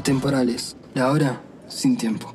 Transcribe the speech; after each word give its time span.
Atemporales, 0.00 0.78
la 0.94 1.10
hora 1.10 1.42
sin 1.68 1.98
tiempo. 1.98 2.34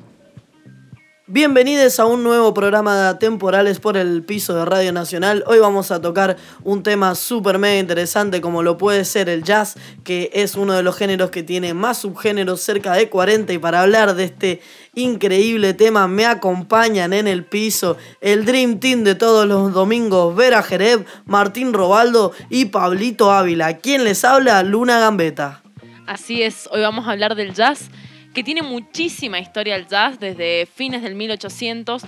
Bienvenidos 1.26 1.98
a 1.98 2.06
un 2.06 2.22
nuevo 2.22 2.54
programa 2.54 2.96
de 2.96 3.08
Atemporales 3.08 3.80
por 3.80 3.96
el 3.96 4.22
piso 4.22 4.54
de 4.54 4.64
Radio 4.64 4.92
Nacional. 4.92 5.42
Hoy 5.48 5.58
vamos 5.58 5.90
a 5.90 6.00
tocar 6.00 6.36
un 6.62 6.84
tema 6.84 7.16
súper 7.16 7.58
mega 7.58 7.80
interesante 7.80 8.40
como 8.40 8.62
lo 8.62 8.78
puede 8.78 9.04
ser 9.04 9.28
el 9.28 9.42
jazz, 9.42 9.74
que 10.04 10.30
es 10.32 10.54
uno 10.54 10.74
de 10.74 10.84
los 10.84 10.96
géneros 10.96 11.30
que 11.30 11.42
tiene 11.42 11.74
más 11.74 11.98
subgéneros, 11.98 12.60
cerca 12.60 12.92
de 12.92 13.08
40. 13.08 13.52
Y 13.52 13.58
para 13.58 13.82
hablar 13.82 14.14
de 14.14 14.22
este 14.22 14.60
increíble 14.94 15.74
tema 15.74 16.06
me 16.06 16.24
acompañan 16.24 17.12
en 17.12 17.26
el 17.26 17.44
piso 17.44 17.96
el 18.20 18.44
Dream 18.44 18.78
Team 18.78 19.02
de 19.02 19.16
todos 19.16 19.44
los 19.44 19.72
domingos, 19.72 20.36
Vera 20.36 20.62
Jerez, 20.62 21.00
Martín 21.24 21.72
Robaldo 21.72 22.30
y 22.48 22.66
Pablito 22.66 23.32
Ávila. 23.32 23.78
¿Quién 23.78 24.04
les 24.04 24.24
habla? 24.24 24.62
Luna 24.62 25.00
Gambeta. 25.00 25.65
Así 26.06 26.44
es, 26.44 26.68
hoy 26.70 26.82
vamos 26.82 27.08
a 27.08 27.10
hablar 27.10 27.34
del 27.34 27.52
jazz 27.52 27.90
que 28.32 28.44
tiene 28.44 28.62
muchísima 28.62 29.40
historia 29.40 29.74
el 29.74 29.88
jazz 29.88 30.20
desde 30.20 30.66
fines 30.66 31.02
del 31.02 31.16
1800 31.16 32.02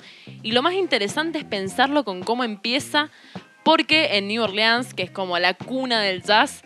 y 0.44 0.52
lo 0.52 0.62
más 0.62 0.74
interesante 0.74 1.38
es 1.38 1.44
pensarlo 1.44 2.04
con 2.04 2.22
cómo 2.22 2.44
empieza 2.44 3.10
porque 3.64 4.16
en 4.16 4.28
New 4.28 4.44
Orleans, 4.44 4.94
que 4.94 5.02
es 5.02 5.10
como 5.10 5.36
la 5.40 5.54
cuna 5.54 6.00
del 6.00 6.22
jazz, 6.22 6.62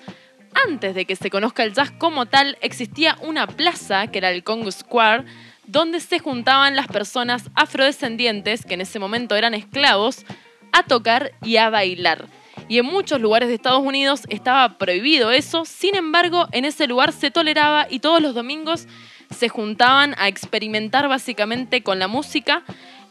antes 0.69 0.95
de 0.95 1.07
que 1.07 1.17
se 1.17 1.31
conozca 1.31 1.63
el 1.63 1.73
jazz 1.73 1.91
como 1.91 2.27
tal, 2.27 2.59
existía 2.61 3.17
una 3.23 3.47
plaza 3.47 4.09
que 4.09 4.19
era 4.19 4.31
el 4.31 4.45
Congo 4.45 4.71
Square, 4.71 5.25
donde 5.67 6.01
se 6.01 6.19
juntaban 6.19 6.77
las 6.77 6.89
personas 6.89 7.51
afrodescendientes, 7.55 8.67
que 8.67 8.75
en 8.75 8.83
ese 8.83 8.99
momento 8.99 9.37
eran 9.37 9.55
esclavos, 9.55 10.27
a 10.73 10.83
tocar 10.83 11.33
y 11.43 11.57
a 11.57 11.71
bailar. 11.71 12.27
Y 12.69 12.79
en 12.79 12.87
muchos 12.87 13.21
lugares 13.21 13.49
de 13.49 13.55
Estados 13.55 13.83
Unidos 13.83 14.23
estaba 14.29 14.79
prohibido 14.79 15.31
eso, 15.31 15.65
sin 15.65 15.95
embargo, 15.95 16.49
en 16.53 16.65
ese 16.65 16.87
lugar 16.87 17.13
se 17.13 17.31
toleraba 17.31 17.87
y 17.89 17.99
todos 17.99 18.21
los 18.21 18.35
domingos 18.35 18.87
se 19.31 19.49
juntaban 19.49 20.15
a 20.19 20.29
experimentar 20.29 21.09
básicamente 21.09 21.83
con 21.83 21.99
la 21.99 22.09
música. 22.09 22.63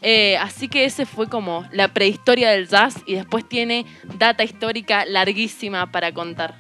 Eh, 0.01 0.37
así 0.37 0.67
que 0.67 0.85
ese 0.85 1.05
fue 1.05 1.27
como 1.27 1.67
la 1.71 1.93
prehistoria 1.93 2.49
del 2.51 2.67
jazz 2.67 2.95
y 3.05 3.15
después 3.15 3.47
tiene 3.47 3.85
data 4.17 4.43
histórica 4.43 5.05
larguísima 5.05 5.91
para 5.91 6.11
contar. 6.11 6.55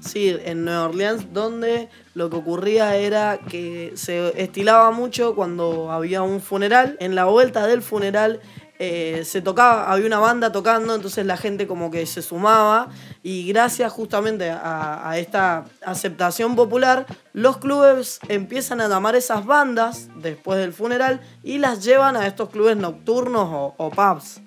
Sí, 0.00 0.34
en 0.44 0.64
Nueva 0.64 0.84
Orleans, 0.84 1.32
donde 1.32 1.88
lo 2.14 2.30
que 2.30 2.36
ocurría 2.36 2.96
era 2.96 3.38
que 3.38 3.92
se 3.96 4.40
estilaba 4.40 4.90
mucho 4.90 5.34
cuando 5.34 5.90
había 5.90 6.22
un 6.22 6.40
funeral. 6.40 6.96
En 7.00 7.14
la 7.14 7.24
vuelta 7.24 7.66
del 7.66 7.82
funeral 7.82 8.40
eh, 8.78 9.22
se 9.24 9.40
tocaba, 9.40 9.90
había 9.90 10.06
una 10.06 10.18
banda 10.18 10.52
tocando, 10.52 10.94
entonces 10.94 11.24
la 11.24 11.38
gente 11.38 11.66
como 11.66 11.90
que 11.90 12.04
se 12.04 12.20
sumaba 12.20 12.88
y 13.22 13.48
gracias 13.48 13.90
justamente 13.90 14.50
a, 14.50 15.14
esta 15.16 15.64
aceptación 15.82 16.56
popular, 16.56 17.06
los 17.32 17.56
clubes 17.56 18.20
empiezan 18.28 18.82
a 18.82 18.88
llamar 18.88 19.16
esas 19.16 19.46
bandas 19.46 20.08
después 20.16 20.58
del 20.58 20.74
funeral 20.74 21.20
y 21.42 21.56
las 21.56 21.84
llevan 21.84 22.16
a 22.16 22.26
estos 22.26 22.50
clubes 22.50 22.76
nocturnos 22.76 23.72
o, 23.78 23.90
pubs. 23.90 24.42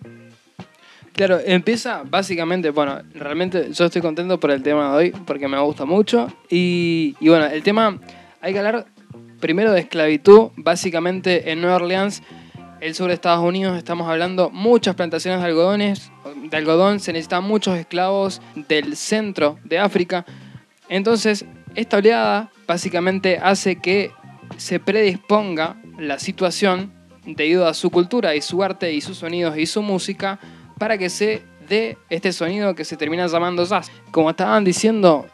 Claro, 1.13 1.39
empieza 1.43 2.03
básicamente, 2.05 2.69
bueno, 2.69 3.01
realmente 3.15 3.73
yo 3.73 3.85
estoy 3.85 4.01
contento 4.01 4.39
por 4.39 4.51
el 4.51 4.61
tema 4.61 4.91
de 4.91 4.97
hoy 4.97 5.11
porque 5.25 5.47
me 5.47 5.59
gusta 5.59 5.85
mucho 5.85 6.27
y, 6.49 7.15
y 7.19 7.29
bueno, 7.29 7.45
el 7.45 7.63
tema, 7.63 7.99
hay 8.41 8.53
que 8.53 8.59
hablar 8.59 8.85
primero 9.39 9.71
de 9.71 9.79
esclavitud, 9.79 10.49
básicamente 10.55 11.51
en 11.51 11.61
Nueva 11.61 11.77
Orleans 11.77 12.21
el 12.81 12.95
sur 12.95 13.07
de 13.07 13.13
Estados 13.13 13.43
Unidos 13.43 13.77
estamos 13.77 14.07
hablando 14.07 14.49
muchas 14.49 14.95
plantaciones 14.95 15.41
de 15.41 15.45
algodones, 15.45 16.11
de 16.49 16.57
algodón, 16.57 16.99
se 16.99 17.11
necesitan 17.11 17.43
muchos 17.43 17.77
esclavos 17.77 18.41
del 18.55 18.95
centro 18.95 19.59
de 19.63 19.79
África. 19.79 20.25
Entonces, 20.87 21.45
esta 21.75 21.97
oleada 21.97 22.51
básicamente 22.67 23.37
hace 23.41 23.77
que 23.77 24.11
se 24.57 24.79
predisponga 24.79 25.75
la 25.97 26.19
situación 26.19 26.91
debido 27.25 27.67
a 27.67 27.73
su 27.73 27.89
cultura 27.91 28.35
y 28.35 28.41
su 28.41 28.63
arte 28.63 28.93
y 28.93 29.01
sus 29.01 29.17
sonidos 29.17 29.57
y 29.57 29.65
su 29.65 29.81
música 29.81 30.39
para 30.77 30.97
que 30.97 31.09
se 31.09 31.43
dé 31.67 31.97
este 32.09 32.31
sonido 32.31 32.75
que 32.75 32.85
se 32.85 32.97
termina 32.97 33.27
llamando 33.27 33.65
jazz. 33.65 33.91
Como 34.11 34.29
estaban 34.29 34.63
diciendo, 34.63 35.27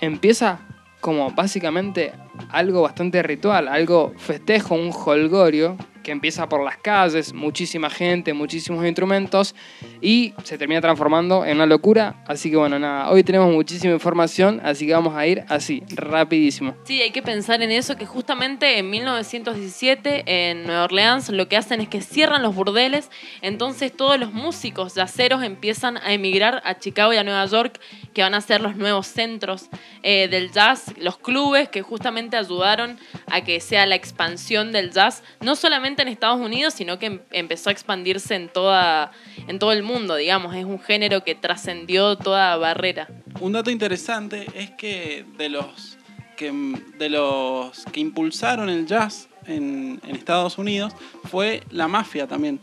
empieza 0.00 0.60
como 1.00 1.32
básicamente 1.32 2.12
algo 2.50 2.82
bastante 2.82 3.22
ritual, 3.22 3.66
algo 3.66 4.12
festejo, 4.16 4.76
un 4.76 4.92
holgorio 4.92 5.76
que 6.02 6.12
empieza 6.12 6.48
por 6.48 6.64
las 6.64 6.76
calles, 6.76 7.32
muchísima 7.32 7.90
gente, 7.90 8.32
muchísimos 8.32 8.84
instrumentos 8.84 9.54
y 10.00 10.34
se 10.44 10.58
termina 10.58 10.80
transformando 10.80 11.44
en 11.44 11.56
una 11.56 11.66
locura. 11.66 12.22
Así 12.26 12.50
que 12.50 12.56
bueno, 12.56 12.78
nada, 12.78 13.10
hoy 13.10 13.22
tenemos 13.24 13.52
muchísima 13.52 13.92
información, 13.92 14.60
así 14.64 14.86
que 14.86 14.92
vamos 14.92 15.14
a 15.14 15.26
ir 15.26 15.44
así, 15.48 15.82
rapidísimo. 15.94 16.74
Sí, 16.84 17.00
hay 17.00 17.10
que 17.10 17.22
pensar 17.22 17.62
en 17.62 17.70
eso, 17.70 17.96
que 17.96 18.06
justamente 18.06 18.78
en 18.78 18.90
1917 18.90 20.24
en 20.26 20.64
Nueva 20.64 20.84
Orleans 20.84 21.28
lo 21.28 21.48
que 21.48 21.56
hacen 21.56 21.80
es 21.80 21.88
que 21.88 22.00
cierran 22.00 22.42
los 22.42 22.54
burdeles, 22.54 23.10
entonces 23.40 23.92
todos 23.96 24.18
los 24.18 24.32
músicos 24.32 24.94
yaceros 24.94 25.42
empiezan 25.42 25.96
a 25.98 26.12
emigrar 26.12 26.62
a 26.64 26.78
Chicago 26.78 27.12
y 27.12 27.16
a 27.16 27.24
Nueva 27.24 27.44
York, 27.46 27.80
que 28.12 28.22
van 28.22 28.34
a 28.34 28.40
ser 28.40 28.60
los 28.60 28.76
nuevos 28.76 29.06
centros 29.06 29.68
eh, 30.02 30.28
del 30.28 30.52
jazz, 30.52 30.92
los 30.98 31.18
clubes 31.18 31.68
que 31.68 31.82
justamente 31.82 32.36
ayudaron 32.36 32.98
a 33.30 33.42
que 33.42 33.60
sea 33.60 33.86
la 33.86 33.94
expansión 33.94 34.72
del 34.72 34.90
jazz, 34.90 35.22
no 35.40 35.56
solamente 35.56 35.91
en 36.00 36.08
Estados 36.08 36.40
Unidos, 36.40 36.72
sino 36.72 36.98
que 36.98 37.06
em, 37.06 37.20
empezó 37.30 37.68
a 37.68 37.72
expandirse 37.72 38.34
en, 38.34 38.48
toda, 38.48 39.12
en 39.46 39.58
todo 39.58 39.72
el 39.72 39.82
mundo, 39.82 40.16
digamos. 40.16 40.54
Es 40.56 40.64
un 40.64 40.80
género 40.80 41.22
que 41.24 41.34
trascendió 41.34 42.16
toda 42.16 42.56
barrera. 42.56 43.08
Un 43.40 43.52
dato 43.52 43.70
interesante 43.70 44.46
es 44.54 44.70
que 44.70 45.26
de 45.36 45.50
los 45.50 45.98
que, 46.36 46.50
de 46.98 47.10
los 47.10 47.84
que 47.92 48.00
impulsaron 48.00 48.70
el 48.70 48.86
jazz 48.86 49.28
en, 49.46 50.00
en 50.06 50.16
Estados 50.16 50.56
Unidos 50.56 50.94
fue 51.24 51.62
la 51.70 51.88
mafia 51.88 52.26
también, 52.26 52.60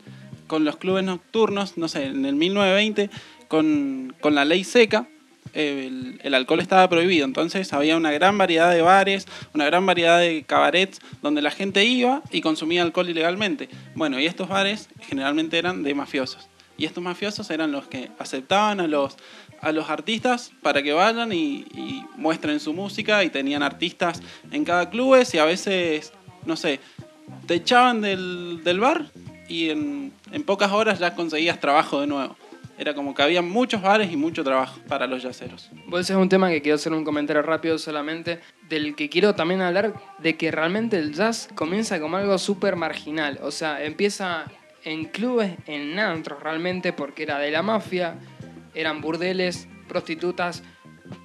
con 0.48 0.66
los 0.66 0.78
clubes 0.78 1.04
nocturnos, 1.04 1.78
no 1.78 1.88
sé, 1.88 2.06
en 2.06 2.26
el 2.26 2.36
1920, 2.36 3.12
con, 3.48 4.16
con 4.20 4.34
la 4.34 4.46
ley 4.46 4.64
seca 4.64 5.08
el, 5.60 6.34
alcohol 6.34 6.60
estaba 6.60 6.88
prohibido, 6.90 7.26
entonces 7.26 7.74
había 7.74 7.98
una 7.98 8.12
gran 8.12 8.38
variedad 8.38 8.72
de 8.72 8.82
bares, 8.82 9.28
una 9.54 9.66
gran 9.66 9.86
variedad 9.86 10.20
de 10.20 10.44
cabarets 10.44 11.00
donde 11.22 11.42
la 11.42 11.52
gente 11.52 11.86
iba 11.86 12.22
y 12.32 12.42
consumía 12.42 12.82
alcohol 12.82 13.10
ilegalmente. 13.10 13.70
Bueno, 13.96 14.20
y 14.20 14.26
estos 14.26 14.48
bares 14.48 14.90
generalmente 15.02 15.58
eran 15.58 15.84
de 15.84 15.94
mafiosos. 15.94 16.48
Y 16.78 16.86
estos 16.86 17.04
mafiosos 17.04 17.50
eran 17.50 17.72
los 17.72 17.88
que 17.88 18.10
aceptaban 18.20 18.80
a 18.80 18.88
los, 18.88 19.18
a 19.62 19.72
los 19.74 19.90
artistas 19.90 20.52
para 20.62 20.82
que 20.82 20.94
vayan 20.94 21.34
y, 21.34 21.66
muestren 22.16 22.60
su 22.60 22.74
música 22.74 23.24
y 23.24 23.30
tenían 23.30 23.64
artistas 23.64 24.22
en 24.52 24.66
cada 24.66 24.90
club 24.90 25.18
y 25.34 25.38
a 25.38 25.46
veces, 25.46 26.12
no 26.46 26.56
sé, 26.56 26.80
te 27.48 27.56
echaban 27.56 28.02
del, 28.02 28.62
del 28.64 28.80
bar 28.80 29.06
y 29.48 29.70
en, 29.70 30.14
en 30.32 30.44
pocas 30.44 30.72
horas 30.72 31.00
ya 31.00 31.16
conseguías 31.16 31.60
trabajo 31.60 32.02
de 32.02 32.08
nuevo. 32.08 32.36
Era 32.80 32.94
como 32.94 33.14
que 33.14 33.22
había 33.22 33.42
muchos 33.42 33.82
bares 33.82 34.10
y 34.10 34.16
mucho 34.16 34.42
trabajo 34.42 34.80
para 34.88 35.06
los 35.06 35.22
yaceros. 35.22 35.70
Ese 35.92 36.14
es 36.14 36.18
un 36.18 36.30
tema 36.30 36.50
que 36.50 36.62
quiero 36.62 36.78
hacer 36.78 36.94
un 36.94 37.04
comentario 37.04 37.42
rápido 37.42 37.78
solamente, 37.78 38.40
del 38.70 38.96
que 38.96 39.10
quiero 39.10 39.36
también 39.36 39.60
hablar 39.60 39.96
de 40.20 40.38
que 40.38 40.50
realmente 40.50 40.98
el 40.98 41.14
jazz 41.14 41.50
comienza 41.56 42.00
como 42.00 42.16
algo 42.16 42.38
súper 42.38 42.78
marginal. 42.78 43.38
O 43.44 43.52
sea, 43.52 43.84
empieza 43.84 44.46
en 44.86 45.04
clubes, 45.04 45.58
en 45.68 46.00
antros 46.00 46.42
realmente, 46.42 46.94
porque 46.94 47.24
era 47.24 47.38
de 47.38 47.52
la 47.52 47.62
mafia, 47.62 48.16
eran 48.74 49.02
burdeles, 49.02 49.68
prostitutas, 49.90 50.64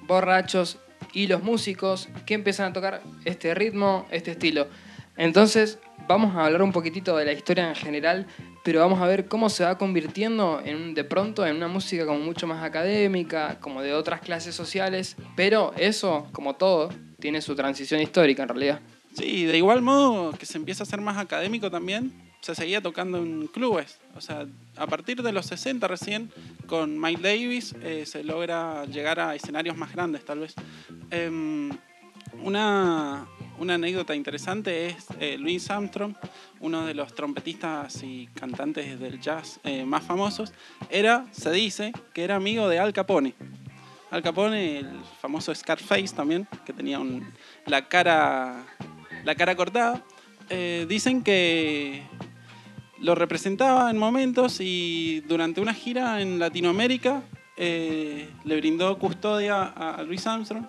borrachos 0.07 0.77
y 1.13 1.27
los 1.27 1.41
músicos 1.41 2.09
que 2.25 2.33
empiezan 2.33 2.71
a 2.71 2.73
tocar 2.73 3.01
este 3.23 3.55
ritmo, 3.55 4.07
este 4.11 4.31
estilo. 4.31 4.67
Entonces, 5.15 5.79
vamos 6.07 6.35
a 6.35 6.45
hablar 6.45 6.61
un 6.61 6.71
poquitito 6.71 7.15
de 7.17 7.25
la 7.25 7.33
historia 7.33 7.69
en 7.69 7.75
general 7.75 8.27
pero 8.65 8.79
vamos 8.79 8.99
a 8.99 9.05
ver 9.05 9.27
cómo 9.27 9.51
se 9.51 9.63
va 9.63 9.77
convirtiendo 9.77 10.59
en, 10.65 10.95
de 10.95 11.03
pronto 11.03 11.45
en 11.45 11.55
una 11.55 11.67
música 11.67 12.03
como 12.07 12.17
mucho 12.17 12.47
más 12.47 12.63
académica, 12.63 13.59
como 13.59 13.83
de 13.83 13.93
otras 13.93 14.21
clases 14.21 14.55
sociales, 14.55 15.17
pero 15.35 15.71
eso, 15.77 16.27
como 16.31 16.55
todo, 16.55 16.89
tiene 17.19 17.43
su 17.43 17.55
transición 17.55 18.01
histórica 18.01 18.41
en 18.41 18.49
realidad. 18.49 18.79
Sí, 19.13 19.45
de 19.45 19.55
igual 19.55 19.83
modo 19.83 20.31
que 20.31 20.47
se 20.47 20.57
empieza 20.57 20.81
a 20.81 20.87
ser 20.87 20.99
más 20.99 21.17
académico 21.17 21.69
también, 21.69 22.11
se 22.41 22.55
seguía 22.55 22.81
tocando 22.81 23.19
en 23.19 23.45
clubes. 23.45 23.99
O 24.15 24.21
sea, 24.21 24.47
a 24.77 24.87
partir 24.87 25.21
de 25.21 25.31
los 25.31 25.45
60 25.45 25.87
recién, 25.87 26.31
con 26.65 26.99
Mike 26.99 27.21
Davis, 27.21 27.75
eh, 27.83 28.07
se 28.07 28.23
logra 28.23 28.85
llegar 28.85 29.19
a 29.19 29.35
escenarios 29.35 29.77
más 29.77 29.93
grandes, 29.93 30.25
tal 30.25 30.39
vez. 30.39 30.55
Em, 31.11 31.69
una, 32.41 33.27
una 33.59 33.75
anécdota 33.75 34.15
interesante 34.15 34.87
es 34.87 35.07
eh, 35.19 35.37
Louis 35.37 35.69
Armstrong, 35.69 36.15
uno 36.59 36.85
de 36.85 36.93
los 36.93 37.13
trompetistas 37.13 38.03
y 38.03 38.27
cantantes 38.33 38.99
del 38.99 39.19
jazz 39.19 39.59
eh, 39.63 39.85
más 39.85 40.03
famosos, 40.03 40.53
era, 40.89 41.25
se 41.31 41.51
dice, 41.51 41.93
que 42.13 42.23
era 42.23 42.35
amigo 42.35 42.67
de 42.67 42.79
Al 42.79 42.93
Capone. 42.93 43.33
Al 44.11 44.21
Capone, 44.21 44.79
el 44.79 44.89
famoso 45.21 45.53
Scarface 45.53 46.15
también, 46.15 46.47
que 46.65 46.73
tenía 46.73 46.99
la, 47.65 47.87
cara, 47.87 48.65
la 49.23 49.35
cara 49.35 49.55
cortada, 49.55 50.03
eh, 50.49 50.85
dicen 50.87 51.23
que 51.23 52.03
lo 52.99 53.15
representaba 53.15 53.89
en 53.89 53.97
momentos 53.97 54.59
y 54.59 55.21
durante 55.27 55.61
una 55.61 55.73
gira 55.73 56.21
en 56.21 56.39
Latinoamérica 56.39 57.23
le 57.57 58.57
brindó 58.57 58.99
custodia 58.99 59.63
a 59.63 60.03
Louis 60.03 60.27
Armstrong 60.27 60.65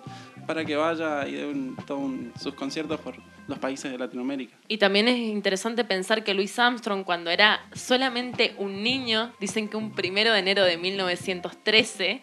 para 0.47 0.65
que 0.65 0.75
vaya 0.75 1.27
y 1.27 1.33
dé 1.33 1.45
un- 1.45 2.33
sus 2.39 2.53
conciertos 2.55 2.99
por 3.01 3.15
los 3.47 3.59
países 3.59 3.91
de 3.91 3.97
Latinoamérica. 3.97 4.55
Y 4.67 4.77
también 4.77 5.07
es 5.07 5.17
interesante 5.17 5.83
pensar 5.83 6.23
que 6.23 6.33
Louis 6.33 6.57
Armstrong, 6.59 7.03
cuando 7.03 7.29
era 7.29 7.61
solamente 7.73 8.55
un 8.57 8.81
niño, 8.83 9.31
dicen 9.39 9.69
que 9.69 9.77
un 9.77 9.91
primero 9.91 10.33
de 10.33 10.39
enero 10.39 10.63
de 10.65 10.77
1913, 10.77 12.21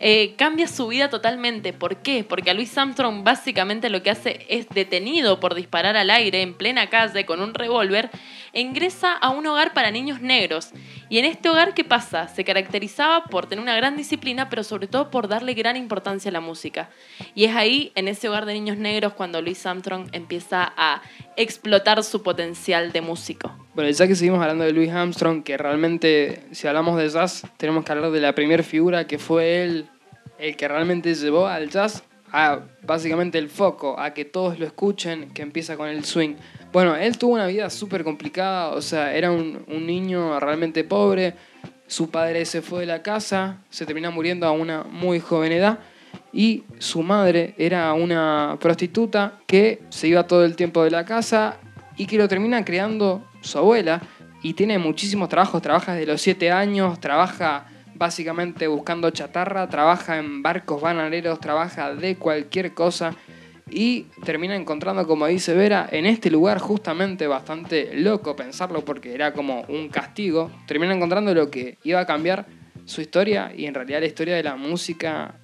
eh, 0.00 0.34
cambia 0.36 0.68
su 0.68 0.86
vida 0.86 1.10
totalmente. 1.10 1.72
¿Por 1.72 1.96
qué? 1.96 2.22
Porque 2.22 2.50
a 2.50 2.54
Louis 2.54 2.78
Armstrong 2.78 3.24
básicamente 3.24 3.90
lo 3.90 4.02
que 4.02 4.10
hace 4.10 4.46
es 4.48 4.68
detenido 4.68 5.40
por 5.40 5.56
disparar 5.56 5.96
al 5.96 6.10
aire 6.10 6.42
en 6.42 6.54
plena 6.54 6.88
calle 6.88 7.26
con 7.26 7.40
un 7.40 7.52
revólver, 7.52 8.10
e 8.52 8.60
ingresa 8.60 9.12
a 9.12 9.30
un 9.30 9.46
hogar 9.46 9.74
para 9.74 9.90
niños 9.90 10.20
negros. 10.20 10.70
Y 11.08 11.18
en 11.18 11.24
este 11.24 11.48
hogar, 11.48 11.74
¿qué 11.74 11.84
pasa? 11.84 12.28
Se 12.28 12.44
caracterizaba 12.44 13.24
por 13.24 13.46
tener 13.46 13.62
una 13.62 13.76
gran 13.76 13.96
disciplina, 13.96 14.48
pero 14.48 14.62
sobre 14.62 14.86
todo 14.86 15.10
por 15.10 15.26
darle 15.26 15.54
gran 15.54 15.76
importancia 15.76 16.28
a 16.28 16.32
la 16.32 16.40
música. 16.40 16.90
Y 17.34 17.44
es 17.44 17.56
ahí, 17.56 17.92
en 17.94 18.08
ese 18.08 18.28
hogar 18.28 18.46
de 18.46 18.54
niños 18.54 18.76
negros, 18.76 19.14
cuando 19.14 19.42
Louis 19.42 19.66
Armstrong 19.66 20.08
empieza 20.12 20.72
a 20.76 21.02
explotar 21.36 22.04
su 22.04 22.22
potencial 22.22 22.92
de 22.92 23.00
músico. 23.00 23.67
Bueno, 23.78 23.92
ya 23.92 24.08
que 24.08 24.16
seguimos 24.16 24.40
hablando 24.40 24.64
de 24.64 24.72
Louis 24.72 24.90
Armstrong, 24.90 25.44
que 25.44 25.56
realmente, 25.56 26.42
si 26.50 26.66
hablamos 26.66 26.98
de 26.98 27.08
jazz, 27.08 27.46
tenemos 27.58 27.84
que 27.84 27.92
hablar 27.92 28.10
de 28.10 28.20
la 28.20 28.34
primera 28.34 28.64
figura 28.64 29.06
que 29.06 29.18
fue 29.18 29.62
él, 29.62 29.86
el 30.40 30.56
que 30.56 30.66
realmente 30.66 31.14
llevó 31.14 31.46
al 31.46 31.70
jazz 31.70 32.02
a 32.32 32.58
básicamente 32.82 33.38
el 33.38 33.48
foco, 33.48 33.96
a 34.00 34.14
que 34.14 34.24
todos 34.24 34.58
lo 34.58 34.66
escuchen, 34.66 35.30
que 35.32 35.42
empieza 35.42 35.76
con 35.76 35.88
el 35.88 36.04
swing. 36.04 36.34
Bueno, 36.72 36.96
él 36.96 37.18
tuvo 37.18 37.34
una 37.34 37.46
vida 37.46 37.70
súper 37.70 38.02
complicada, 38.02 38.70
o 38.70 38.82
sea, 38.82 39.14
era 39.14 39.30
un, 39.30 39.62
un 39.68 39.86
niño 39.86 40.40
realmente 40.40 40.82
pobre, 40.82 41.34
su 41.86 42.10
padre 42.10 42.46
se 42.46 42.62
fue 42.62 42.80
de 42.80 42.86
la 42.86 43.02
casa, 43.02 43.58
se 43.70 43.86
termina 43.86 44.10
muriendo 44.10 44.48
a 44.48 44.50
una 44.50 44.82
muy 44.82 45.20
joven 45.20 45.52
edad 45.52 45.78
y 46.32 46.64
su 46.80 47.04
madre 47.04 47.54
era 47.58 47.92
una 47.92 48.58
prostituta 48.60 49.38
que 49.46 49.82
se 49.90 50.08
iba 50.08 50.26
todo 50.26 50.44
el 50.44 50.56
tiempo 50.56 50.82
de 50.82 50.90
la 50.90 51.04
casa 51.04 51.58
y 51.96 52.06
que 52.06 52.18
lo 52.18 52.26
termina 52.26 52.64
creando 52.64 53.22
su 53.40 53.58
abuela 53.58 54.00
y 54.42 54.54
tiene 54.54 54.78
muchísimos 54.78 55.28
trabajos, 55.28 55.62
trabaja 55.62 55.94
desde 55.94 56.06
los 56.06 56.20
7 56.20 56.50
años, 56.50 57.00
trabaja 57.00 57.66
básicamente 57.94 58.68
buscando 58.68 59.10
chatarra, 59.10 59.68
trabaja 59.68 60.18
en 60.18 60.42
barcos 60.42 60.80
bananeros, 60.80 61.40
trabaja 61.40 61.94
de 61.94 62.16
cualquier 62.16 62.72
cosa 62.72 63.14
y 63.70 64.06
termina 64.24 64.56
encontrando, 64.56 65.06
como 65.06 65.26
dice 65.26 65.54
Vera, 65.54 65.88
en 65.90 66.06
este 66.06 66.30
lugar 66.30 66.58
justamente 66.58 67.26
bastante 67.26 67.90
loco 67.94 68.36
pensarlo 68.36 68.84
porque 68.84 69.14
era 69.14 69.32
como 69.32 69.62
un 69.68 69.88
castigo, 69.88 70.50
termina 70.66 70.94
encontrando 70.94 71.34
lo 71.34 71.50
que 71.50 71.78
iba 71.82 72.00
a 72.00 72.06
cambiar 72.06 72.46
su 72.84 73.00
historia 73.00 73.52
y 73.54 73.66
en 73.66 73.74
realidad 73.74 74.00
la 74.00 74.06
historia 74.06 74.36
de 74.36 74.42
la 74.42 74.56
música 74.56 75.34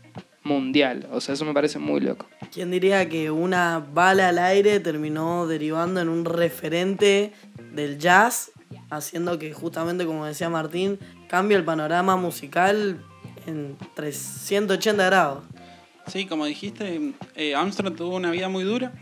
mundial. 0.44 1.08
O 1.11 1.20
sea, 1.20 1.35
eso 1.35 1.44
me 1.44 1.52
parece 1.52 1.79
muy 1.79 2.00
loco. 2.00 2.26
¿Quién 2.52 2.70
diría 2.70 3.08
que 3.08 3.31
una 3.31 3.85
bala 3.93 4.29
al 4.29 4.38
aire 4.38 4.79
terminó 4.81 5.47
derivando 5.47 6.00
en 6.00 6.08
un 6.08 6.25
referente 6.25 7.32
del 7.75 7.99
jazz, 7.99 8.53
haciendo 8.91 9.38
que 9.38 9.53
justamente, 9.53 10.06
como 10.06 10.25
decía 10.25 10.49
Martín, 10.49 10.99
cambie 11.29 11.56
el 11.56 11.65
panorama 11.65 12.17
musical 12.17 13.00
en 13.47 13.76
380 13.94 15.05
grados? 15.06 15.44
Sí, 16.06 16.26
como 16.26 16.44
dijiste, 16.44 17.15
eh, 17.35 17.55
Armstrong 17.55 17.97
tuvo 17.97 18.17
una 18.17 18.31
vida 18.31 18.49
muy 18.49 18.65
dura 18.65 18.93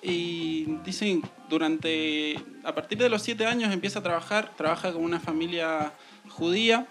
y 0.00 0.76
dicen 0.84 1.22
durante, 1.48 2.36
a 2.64 2.74
partir 2.74 2.98
de 2.98 3.08
los 3.08 3.22
siete 3.22 3.46
años 3.46 3.72
empieza 3.72 3.98
a 3.98 4.02
trabajar, 4.02 4.52
trabaja 4.56 4.92
con 4.92 5.02
una 5.02 5.20
familia 5.20 5.92
judía 6.28 6.86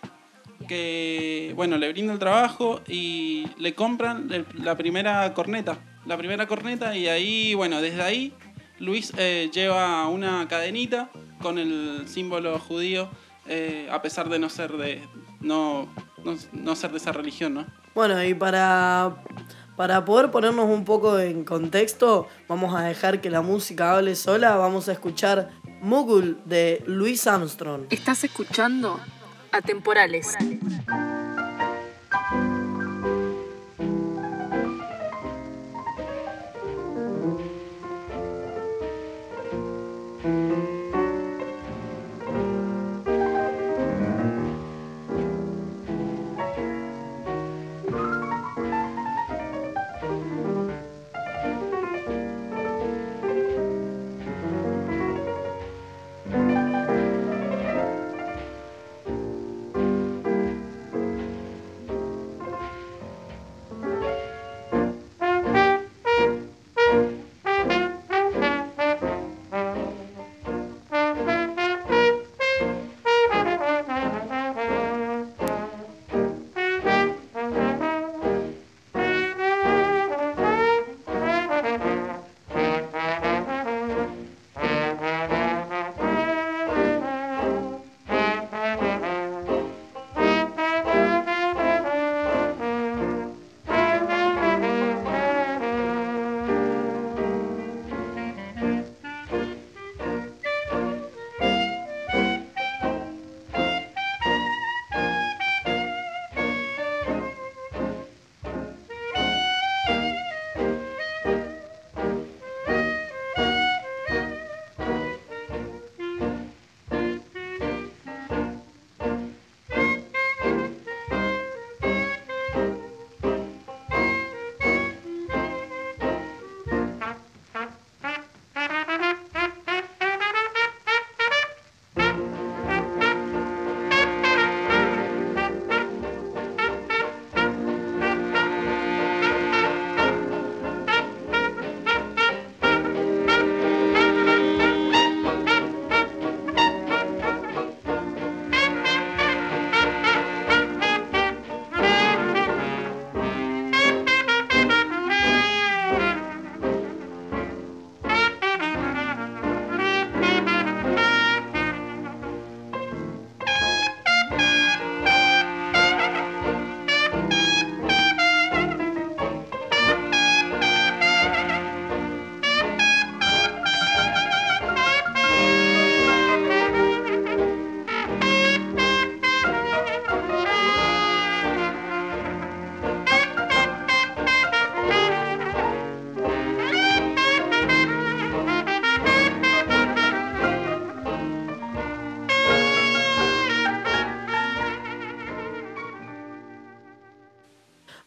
que, 0.68 1.54
bueno, 1.56 1.78
le 1.78 1.92
brinda 1.92 2.14
el 2.14 2.20
trabajo 2.20 2.82
y 2.88 3.48
le 3.58 3.74
compran 3.74 4.30
la 4.54 4.78
primera 4.78 5.34
corneta, 5.34 5.78
la 6.06 6.18
primera 6.18 6.48
corneta 6.48 6.96
y 6.96 7.08
ahí, 7.08 7.54
bueno, 7.54 7.82
desde 7.82 8.02
ahí 8.02 8.34
Luis 8.82 9.14
eh, 9.18 9.50
lleva 9.54 10.08
una 10.08 10.48
cadenita 10.48 11.10
con 11.42 11.58
el 11.58 12.08
símbolo 12.08 12.60
judío 12.60 13.10
eh, 13.48 13.88
a 13.92 14.02
pesar 14.02 14.30
de 14.30 14.40
no 14.40 14.50
ser 14.50 14.74
de, 14.74 15.02
no, 15.40 15.88
no, 16.24 16.36
no 16.52 16.76
ser 16.76 16.92
de 16.92 16.98
esa 16.98 17.12
religión, 17.12 17.54
¿no? 17.56 17.66
Bueno, 17.96 18.24
y 18.24 18.34
para, 18.34 19.24
para 19.76 20.06
poder 20.06 20.32
ponernos 20.32 20.70
un 20.70 20.86
poco 20.86 21.20
en 21.20 21.44
contexto, 21.44 22.28
vamos 22.48 22.76
a 22.76 22.84
dejar 22.84 23.20
que 23.20 23.30
la 23.30 23.42
música 23.42 23.96
hable 23.96 24.16
sola. 24.16 24.56
Vamos 24.56 24.90
a 24.90 24.94
escuchar 24.94 25.50
Mugul 25.82 26.40
de 26.46 26.84
Louis 26.86 27.26
Armstrong. 27.26 27.88
Estás 27.90 28.24
escuchando 28.24 29.00
Atemporales. 29.52 30.28
Thank 30.38 31.31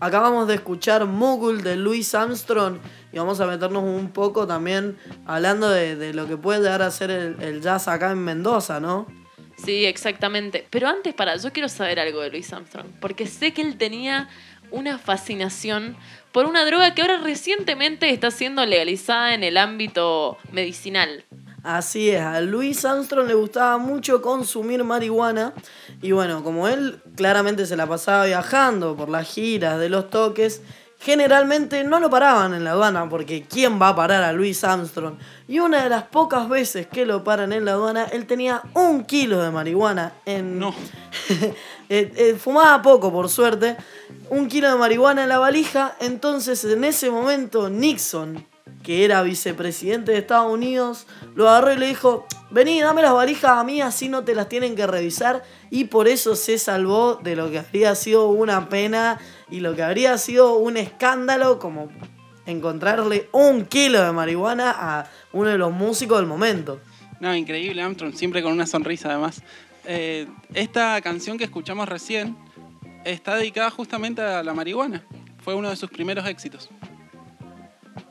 Acabamos 0.04 0.46
de 0.46 0.56
escuchar 0.56 1.06
Mogul 1.06 1.62
de 1.62 1.76
Louis 1.76 2.14
Armstrong 2.14 2.76
y 3.10 3.16
vamos 3.16 3.40
a 3.40 3.46
meternos 3.46 3.84
un 3.84 4.10
poco 4.10 4.46
también 4.46 4.98
hablando 5.24 5.70
de, 5.70 5.96
de 5.96 6.12
lo 6.12 6.28
que 6.28 6.36
puede 6.36 6.60
llegar 6.60 6.82
a 6.82 6.90
ser 6.90 7.10
el, 7.10 7.40
el 7.40 7.62
jazz 7.62 7.88
acá 7.88 8.10
en 8.10 8.18
Mendoza, 8.18 8.80
¿no? 8.80 9.06
Sí, 9.56 9.86
exactamente. 9.86 10.66
Pero 10.68 10.88
antes, 10.88 11.14
para, 11.14 11.36
yo 11.36 11.50
quiero 11.54 11.70
saber 11.70 11.98
algo 11.98 12.20
de 12.20 12.28
Louis 12.28 12.52
Armstrong, 12.52 12.86
porque 13.00 13.26
sé 13.26 13.54
que 13.54 13.62
él 13.62 13.78
tenía 13.78 14.28
una 14.70 14.98
fascinación 14.98 15.96
por 16.32 16.44
una 16.44 16.66
droga 16.66 16.94
que 16.94 17.00
ahora 17.00 17.16
recientemente 17.16 18.10
está 18.10 18.30
siendo 18.30 18.66
legalizada 18.66 19.32
en 19.32 19.42
el 19.42 19.56
ámbito 19.56 20.36
medicinal. 20.52 21.24
Así 21.64 22.10
es, 22.10 22.20
a 22.20 22.42
Louis 22.42 22.84
Armstrong 22.84 23.26
le 23.26 23.32
gustaba 23.32 23.78
mucho 23.78 24.20
consumir 24.20 24.84
marihuana 24.84 25.54
y 26.02 26.12
bueno, 26.12 26.44
como 26.44 26.68
él 26.68 27.00
claramente 27.16 27.64
se 27.64 27.74
la 27.74 27.86
pasaba 27.86 28.26
viajando 28.26 28.94
por 28.94 29.08
las 29.08 29.26
giras 29.26 29.80
de 29.80 29.88
los 29.88 30.10
toques, 30.10 30.60
generalmente 30.98 31.82
no 31.82 32.00
lo 32.00 32.10
paraban 32.10 32.52
en 32.52 32.64
la 32.64 32.72
aduana 32.72 33.08
porque 33.08 33.46
¿quién 33.48 33.80
va 33.80 33.88
a 33.88 33.96
parar 33.96 34.22
a 34.24 34.34
Louis 34.34 34.62
Armstrong? 34.62 35.14
Y 35.48 35.58
una 35.60 35.82
de 35.82 35.88
las 35.88 36.02
pocas 36.02 36.50
veces 36.50 36.86
que 36.86 37.06
lo 37.06 37.24
paran 37.24 37.50
en 37.54 37.64
la 37.64 37.72
aduana, 37.72 38.04
él 38.12 38.26
tenía 38.26 38.60
un 38.74 39.04
kilo 39.04 39.40
de 39.40 39.50
marihuana 39.50 40.12
en... 40.26 40.58
No. 40.58 40.74
Eh, 41.90 42.10
eh, 42.16 42.34
fumaba 42.40 42.80
poco, 42.80 43.12
por 43.12 43.28
suerte. 43.28 43.76
Un 44.30 44.48
kilo 44.48 44.70
de 44.70 44.76
marihuana 44.76 45.24
en 45.24 45.28
la 45.28 45.38
valija. 45.38 45.94
Entonces, 46.00 46.64
en 46.64 46.82
ese 46.82 47.10
momento, 47.10 47.68
Nixon, 47.68 48.46
que 48.84 49.04
era 49.04 49.22
vicepresidente 49.22 50.12
de 50.12 50.18
Estados 50.18 50.52
Unidos, 50.52 51.06
lo 51.34 51.48
agarró 51.48 51.72
y 51.72 51.76
le 51.76 51.86
dijo, 51.86 52.26
vení, 52.50 52.80
dame 52.80 53.02
las 53.02 53.12
valijas 53.12 53.58
a 53.58 53.64
mí, 53.64 53.80
así 53.80 54.08
no 54.08 54.24
te 54.24 54.34
las 54.34 54.48
tienen 54.48 54.76
que 54.76 54.86
revisar. 54.86 55.42
Y 55.70 55.84
por 55.84 56.08
eso 56.08 56.36
se 56.36 56.58
salvó 56.58 57.16
de 57.16 57.36
lo 57.36 57.50
que 57.50 57.58
habría 57.58 57.94
sido 57.94 58.28
una 58.28 58.68
pena 58.68 59.18
y 59.50 59.60
lo 59.60 59.74
que 59.74 59.82
habría 59.82 60.16
sido 60.18 60.56
un 60.56 60.76
escándalo 60.76 61.58
como 61.58 61.88
encontrarle 62.46 63.28
un 63.32 63.64
kilo 63.64 64.02
de 64.02 64.12
marihuana 64.12 64.74
a 64.76 65.10
uno 65.32 65.50
de 65.50 65.58
los 65.58 65.72
músicos 65.72 66.18
del 66.18 66.26
momento. 66.26 66.80
No, 67.20 67.34
increíble 67.34 67.82
Armstrong, 67.82 68.14
siempre 68.14 68.42
con 68.42 68.52
una 68.52 68.66
sonrisa 68.66 69.10
además. 69.10 69.42
Eh, 69.86 70.26
esta 70.54 71.00
canción 71.00 71.38
que 71.38 71.44
escuchamos 71.44 71.88
recién 71.88 72.36
está 73.04 73.36
dedicada 73.36 73.70
justamente 73.70 74.22
a 74.22 74.42
la 74.42 74.54
marihuana. 74.54 75.04
Fue 75.42 75.54
uno 75.54 75.70
de 75.70 75.76
sus 75.76 75.90
primeros 75.90 76.26
éxitos. 76.26 76.70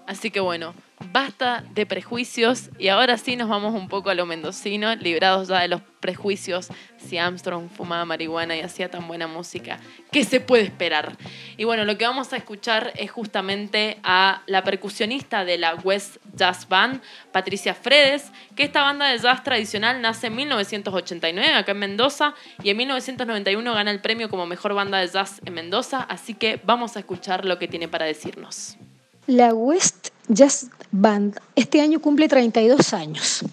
Así 0.06 0.30
que 0.30 0.40
bueno, 0.40 0.74
basta 1.12 1.64
de 1.74 1.86
prejuicios 1.86 2.70
y 2.80 2.88
ahora 2.88 3.18
sí 3.18 3.36
nos 3.36 3.50
vamos 3.50 3.74
un 3.74 3.88
poco 3.88 4.10
a 4.10 4.16
lo 4.16 4.26
mendocino, 4.26 4.96
librados 4.96 5.48
ya 5.48 5.60
de 5.60 5.68
los 5.68 5.82
prejuicios 6.00 6.68
si 6.98 7.18
Armstrong 7.18 7.70
fumaba 7.70 8.06
marihuana 8.06 8.56
y 8.56 8.62
hacía 8.62 8.90
tan 8.90 9.08
buena 9.08 9.28
música. 9.28 9.80
¿Qué 10.12 10.24
se 10.24 10.40
puede 10.40 10.64
esperar? 10.64 11.18
Y 11.58 11.64
bueno, 11.64 11.86
lo 11.86 11.98
que 11.98 12.06
vamos 12.06 12.34
a 12.34 12.38
escuchar 12.38 12.92
es 12.96 13.12
justamente 13.12 14.00
a 14.04 14.42
la 14.48 14.64
percusionista 14.64 15.46
de 15.46 15.58
la 15.58 15.76
West 15.76 16.18
Jazz 16.34 16.68
Band, 16.68 17.02
Patricia 17.32 17.74
Fredes, 17.74 18.32
que 18.56 18.64
esta 18.64 18.82
banda 18.82 19.08
de 19.08 19.18
jazz 19.18 19.44
tradicional 19.44 20.02
nace 20.02 20.28
en 20.28 20.36
1989 20.36 21.54
acá 21.54 21.72
en 21.72 21.80
Mendoza 21.80 22.34
y 22.62 22.70
en 22.70 22.78
1991 22.78 23.74
gana 23.74 23.92
el 23.92 24.02
premio 24.02 24.30
como 24.30 24.46
mejor 24.46 24.74
banda 24.74 25.00
de 25.00 25.08
jazz 25.08 25.42
en 25.46 25.54
Mendoza, 25.54 26.02
así 26.02 26.34
que 26.34 26.60
vamos 26.64 26.96
a 26.96 27.00
escuchar 27.00 27.46
lo 27.46 27.60
que 27.60 27.68
tiene 27.68 27.88
para 27.88 28.06
decirnos. 28.06 28.78
La 29.26 29.54
West 29.54 30.13
Jazz 30.28 30.68
Band 30.92 31.40
este 31.56 31.82
año 31.82 32.00
cumple 32.00 32.28
32 32.28 32.94
años. 32.94 33.44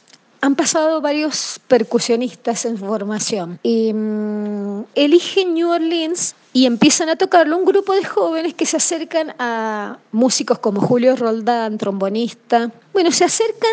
Han 0.43 0.55
pasado 0.55 1.01
varios 1.01 1.61
percusionistas 1.69 2.65
en 2.65 2.79
formación 2.79 3.59
y 3.63 3.93
mm, 3.93 4.85
eligen 4.95 5.55
New 5.55 5.71
Orleans 5.71 6.35
y 6.53 6.67
empiezan 6.67 7.11
a 7.11 7.17
tocarlo 7.17 7.59
un 7.59 7.65
grupo 7.65 7.95
de 7.95 8.05
jóvenes 8.05 8.55
que 8.55 8.65
se 8.65 8.79
acercan 8.79 9.35
a 9.39 9.99
músicos 10.13 10.59
como 10.59 10.81
Julio 10.81 11.15
Roldán, 11.15 11.77
trombonista. 11.77 12.71
Bueno, 12.93 13.13
se 13.13 13.25
acercan 13.25 13.73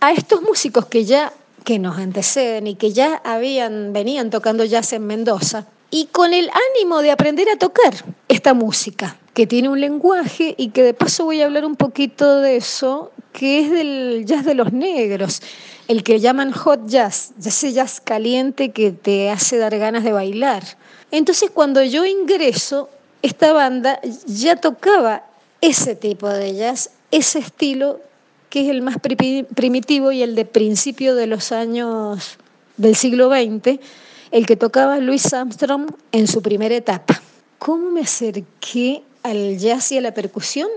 a 0.00 0.12
estos 0.12 0.42
músicos 0.42 0.86
que 0.86 1.04
ya 1.04 1.32
que 1.64 1.78
nos 1.78 1.96
anteceden 1.96 2.66
y 2.66 2.74
que 2.74 2.92
ya 2.92 3.22
habían 3.24 3.92
venían 3.92 4.30
tocando 4.30 4.64
jazz 4.64 4.92
en 4.92 5.06
Mendoza 5.06 5.66
y 5.94 6.06
con 6.06 6.32
el 6.32 6.50
ánimo 6.74 7.02
de 7.02 7.10
aprender 7.10 7.48
a 7.50 7.58
tocar 7.58 7.94
esta 8.26 8.54
música 8.54 9.18
que 9.34 9.46
tiene 9.46 9.68
un 9.68 9.78
lenguaje 9.78 10.54
y 10.56 10.70
que 10.70 10.82
de 10.82 10.94
paso 10.94 11.26
voy 11.26 11.42
a 11.42 11.44
hablar 11.44 11.66
un 11.66 11.76
poquito 11.76 12.40
de 12.40 12.56
eso, 12.56 13.12
que 13.32 13.60
es 13.60 13.70
del 13.70 14.24
jazz 14.24 14.46
de 14.46 14.54
los 14.54 14.72
negros, 14.72 15.42
el 15.88 16.02
que 16.02 16.18
llaman 16.18 16.50
hot 16.52 16.86
jazz, 16.86 17.32
ese 17.44 17.74
jazz 17.74 18.00
caliente 18.00 18.70
que 18.70 18.90
te 18.90 19.30
hace 19.30 19.58
dar 19.58 19.76
ganas 19.78 20.02
de 20.02 20.12
bailar. 20.12 20.62
Entonces 21.10 21.50
cuando 21.52 21.82
yo 21.82 22.06
ingreso, 22.06 22.88
esta 23.20 23.52
banda 23.52 24.00
ya 24.26 24.56
tocaba 24.56 25.26
ese 25.60 25.94
tipo 25.94 26.26
de 26.26 26.54
jazz, 26.54 26.90
ese 27.10 27.38
estilo 27.38 28.00
que 28.48 28.62
es 28.62 28.70
el 28.70 28.80
más 28.80 28.96
primitivo 28.98 30.10
y 30.10 30.22
el 30.22 30.34
de 30.36 30.46
principio 30.46 31.14
de 31.14 31.26
los 31.26 31.52
años 31.52 32.38
del 32.78 32.96
siglo 32.96 33.30
XX, 33.30 33.78
el 34.32 34.46
que 34.46 34.56
tocaba 34.56 34.98
Louis 34.98 35.32
Armstrong 35.32 35.90
en 36.10 36.26
su 36.26 36.42
primera 36.42 36.74
etapa. 36.74 37.20
¿Cómo 37.58 37.90
me 37.90 38.00
acerqué 38.00 39.02
al 39.22 39.58
jazz 39.58 39.92
y 39.92 39.98
a 39.98 40.00
la 40.00 40.14
percusión? 40.14 40.68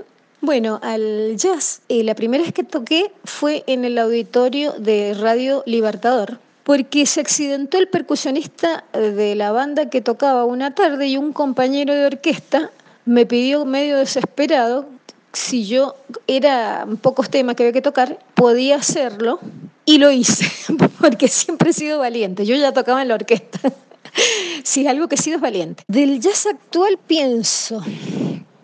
Bueno, 0.42 0.80
al 0.84 1.36
jazz, 1.38 1.82
eh, 1.90 2.04
la 2.04 2.14
primera 2.14 2.44
vez 2.44 2.54
que 2.54 2.64
toqué 2.64 3.12
fue 3.24 3.64
en 3.66 3.86
el 3.86 3.98
auditorio 3.98 4.74
de 4.74 5.16
Radio 5.20 5.64
Libertador, 5.66 6.38
porque 6.64 7.06
se 7.06 7.22
accidentó 7.22 7.80
el 7.80 7.88
percusionista 7.88 8.84
de 8.94 9.34
la 9.36 9.52
banda 9.52 9.90
que 9.90 10.02
tocaba 10.02 10.46
una 10.46 10.76
tarde 10.76 11.08
y 11.08 11.18
un 11.18 11.34
compañero 11.34 11.94
de 11.94 12.06
orquesta 12.06 12.70
me 13.06 13.26
pidió 13.26 13.66
medio 13.66 13.98
desesperado 13.98 14.86
si 15.32 15.66
yo 15.66 15.96
era 16.28 16.86
pocos 17.02 17.30
temas 17.30 17.56
que 17.56 17.64
había 17.64 17.74
que 17.74 17.82
tocar, 17.82 18.20
podía 18.36 18.78
hacerlo 18.78 19.40
y 19.86 19.98
lo 19.98 20.12
hice, 20.12 20.50
porque 21.00 21.28
siempre 21.28 21.70
he 21.70 21.74
sido 21.74 22.00
valiente. 22.00 22.46
Yo 22.46 22.56
ya 22.56 22.74
tocaba 22.74 23.02
en 23.02 23.10
la 23.10 23.16
orquesta. 23.16 23.60
Si 24.64 24.88
algo 24.88 25.10
que 25.10 25.16
he 25.16 25.18
sido 25.18 25.40
valiente. 25.40 25.84
Del 25.90 26.22
jazz 26.22 26.46
actual 26.46 26.98
pienso 27.06 27.84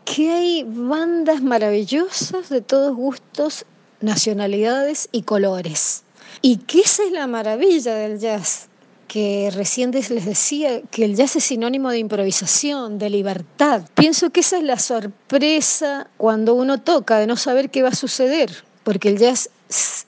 que 0.06 0.32
hay 0.32 0.63
bandas 0.66 1.42
maravillosas 1.42 2.48
de 2.48 2.62
todos 2.62 2.96
gustos, 2.96 3.66
nacionalidades 4.00 5.10
y 5.12 5.24
colores. 5.24 6.04
Y 6.42 6.58
que 6.58 6.80
esa 6.82 7.04
es 7.04 7.12
la 7.12 7.28
maravilla 7.28 7.96
del 7.96 8.20
jazz, 8.20 8.68
que 9.08 9.51
recién 9.54 9.92
les 9.92 10.25
decía 10.25 10.82
que 10.90 11.04
el 11.04 11.16
jazz 11.16 11.36
es 11.36 11.44
sinónimo 11.44 11.90
de 11.90 12.00
improvisación, 12.00 12.98
de 12.98 13.10
libertad. 13.10 13.84
Pienso 13.94 14.30
que 14.30 14.40
esa 14.40 14.58
es 14.58 14.63
la 14.63 14.80
sorpresa 14.80 16.08
cuando 16.16 16.54
uno 16.54 16.80
toca, 16.82 17.20
de 17.20 17.28
no 17.28 17.36
saber 17.36 17.70
qué 17.70 17.84
va 17.84 17.90
a 17.90 17.96
suceder, 17.96 18.63
porque 18.84 19.10
el 19.10 19.18
jazz 19.18 19.50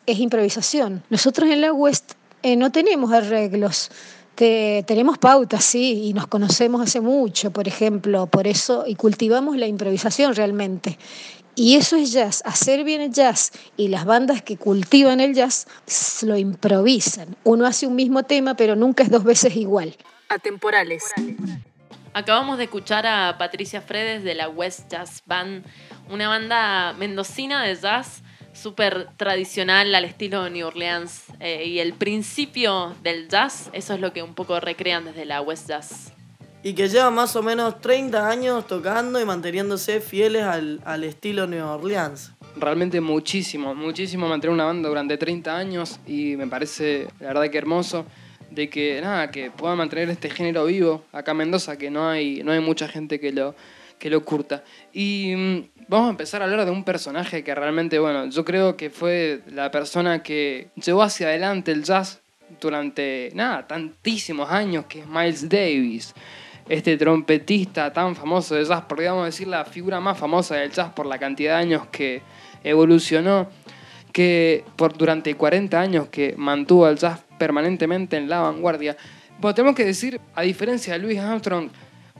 es 0.05 0.19
improvisación. 0.19 1.03
Nosotros 1.09 1.49
en 1.49 1.61
la 1.61 1.73
West 1.73 2.13
eh, 2.43 2.55
no 2.55 2.71
tenemos 2.71 3.11
arreglos 3.11 3.89
tenemos 4.35 5.17
pautas, 5.17 5.63
sí, 5.63 6.05
y 6.05 6.13
nos 6.13 6.27
conocemos 6.27 6.81
hace 6.81 7.01
mucho, 7.01 7.51
por 7.51 7.67
ejemplo, 7.67 8.27
por 8.27 8.47
eso, 8.47 8.83
y 8.87 8.95
cultivamos 8.95 9.57
la 9.57 9.67
improvisación 9.67 10.35
realmente. 10.35 10.97
Y 11.55 11.75
eso 11.75 11.97
es 11.97 12.11
jazz, 12.11 12.41
hacer 12.45 12.83
bien 12.83 13.01
el 13.01 13.13
jazz 13.13 13.51
y 13.77 13.89
las 13.89 14.05
bandas 14.05 14.41
que 14.41 14.57
cultivan 14.57 15.19
el 15.19 15.35
jazz 15.35 15.67
lo 16.23 16.35
improvisan. 16.35 17.35
Uno 17.43 17.67
hace 17.67 17.85
un 17.85 17.95
mismo 17.95 18.23
tema, 18.23 18.55
pero 18.55 18.75
nunca 18.75 19.03
es 19.03 19.11
dos 19.11 19.23
veces 19.23 19.55
igual. 19.55 19.95
Atemporales. 20.29 21.03
Acabamos 22.15 22.57
de 22.57 22.63
escuchar 22.63 23.05
a 23.05 23.37
Patricia 23.37 23.81
Fredes 23.81 24.23
de 24.23 24.33
la 24.33 24.49
West 24.49 24.89
Jazz 24.89 25.21
Band, 25.27 25.63
una 26.09 26.27
banda 26.27 26.93
mendocina 26.93 27.63
de 27.63 27.75
jazz 27.75 28.23
súper 28.53 29.09
tradicional 29.17 29.93
al 29.93 30.05
estilo 30.05 30.49
New 30.49 30.67
Orleans. 30.67 31.23
Eh, 31.39 31.65
y 31.65 31.79
el 31.79 31.93
principio 31.93 32.95
del 33.03 33.27
jazz, 33.27 33.69
eso 33.73 33.93
es 33.93 33.99
lo 33.99 34.13
que 34.13 34.23
un 34.23 34.33
poco 34.33 34.59
recrean 34.59 35.05
desde 35.05 35.25
la 35.25 35.41
West 35.41 35.67
Jazz. 35.67 36.13
Y 36.65 36.73
que 36.73 36.87
lleva 36.87 37.11
más 37.11 37.35
o 37.35 37.43
menos 37.43 37.81
30 37.81 38.29
años 38.29 38.65
tocando 38.67 39.19
y 39.19 39.25
manteniéndose 39.25 39.99
fieles 39.99 40.43
al, 40.43 40.79
al 40.85 41.03
estilo 41.03 41.45
New 41.45 41.65
Orleans. 41.65 42.31
Realmente 42.55 43.01
muchísimo, 43.01 43.75
muchísimo 43.75 44.29
mantener 44.29 44.53
una 44.53 44.65
banda 44.65 44.87
durante 44.87 45.17
30 45.17 45.57
años 45.57 45.99
y 46.07 46.37
me 46.37 46.47
parece 46.47 47.07
la 47.19 47.27
verdad 47.27 47.49
que 47.49 47.57
hermoso 47.57 48.05
de 48.49 48.69
que 48.69 49.01
nada, 49.01 49.31
que 49.31 49.51
puedan 49.51 49.77
mantener 49.77 50.09
este 50.09 50.29
género 50.29 50.65
vivo 50.65 51.03
acá 51.11 51.31
en 51.31 51.37
Mendoza, 51.37 51.77
que 51.77 51.89
no 51.89 52.07
hay, 52.07 52.43
no 52.43 52.51
hay 52.51 52.59
mucha 52.59 52.87
gente 52.87 53.19
que 53.19 53.31
lo, 53.31 53.55
que 53.97 54.09
lo 54.09 54.23
curta. 54.23 54.63
Y 54.91 55.33
mm, 55.35 55.72
vamos 55.93 56.07
a 56.07 56.11
empezar 56.11 56.41
a 56.41 56.45
hablar 56.45 56.65
de 56.65 56.71
un 56.71 56.83
personaje 56.83 57.43
que 57.43 57.53
realmente, 57.53 57.99
bueno, 57.99 58.25
yo 58.25 58.43
creo 58.43 58.75
que 58.75 58.89
fue 58.89 59.41
la 59.51 59.69
persona 59.69 60.23
que 60.23 60.69
llevó 60.75 61.03
hacia 61.03 61.27
adelante 61.27 61.71
el 61.71 61.83
jazz 61.83 62.19
durante, 62.59 63.29
nada, 63.35 63.67
tantísimos 63.67 64.49
años, 64.49 64.85
que 64.85 65.01
es 65.01 65.07
Miles 65.07 65.47
Davis. 65.47 66.15
Este 66.67 66.97
trompetista 66.97 67.93
tan 67.93 68.15
famoso 68.15 68.55
de 68.55 68.65
jazz, 68.65 68.85
podríamos 68.85 69.25
decir 69.25 69.47
la 69.47 69.65
figura 69.65 69.99
más 69.99 70.17
famosa 70.17 70.55
del 70.55 70.71
jazz 70.71 70.91
por 70.93 71.05
la 71.05 71.19
cantidad 71.19 71.57
de 71.57 71.61
años 71.61 71.85
que 71.91 72.23
evolucionó, 72.63 73.49
que 74.11 74.63
por 74.75 74.97
durante 74.97 75.35
40 75.35 75.79
años 75.79 76.07
que 76.07 76.33
mantuvo 76.37 76.87
al 76.87 76.97
jazz 76.97 77.23
permanentemente 77.37 78.17
en 78.17 78.29
la 78.29 78.39
vanguardia. 78.39 78.97
Bueno, 79.37 79.53
tenemos 79.53 79.75
que 79.75 79.85
decir, 79.85 80.19
a 80.33 80.41
diferencia 80.41 80.93
de 80.93 80.99
Louis 80.99 81.19
Armstrong, 81.19 81.69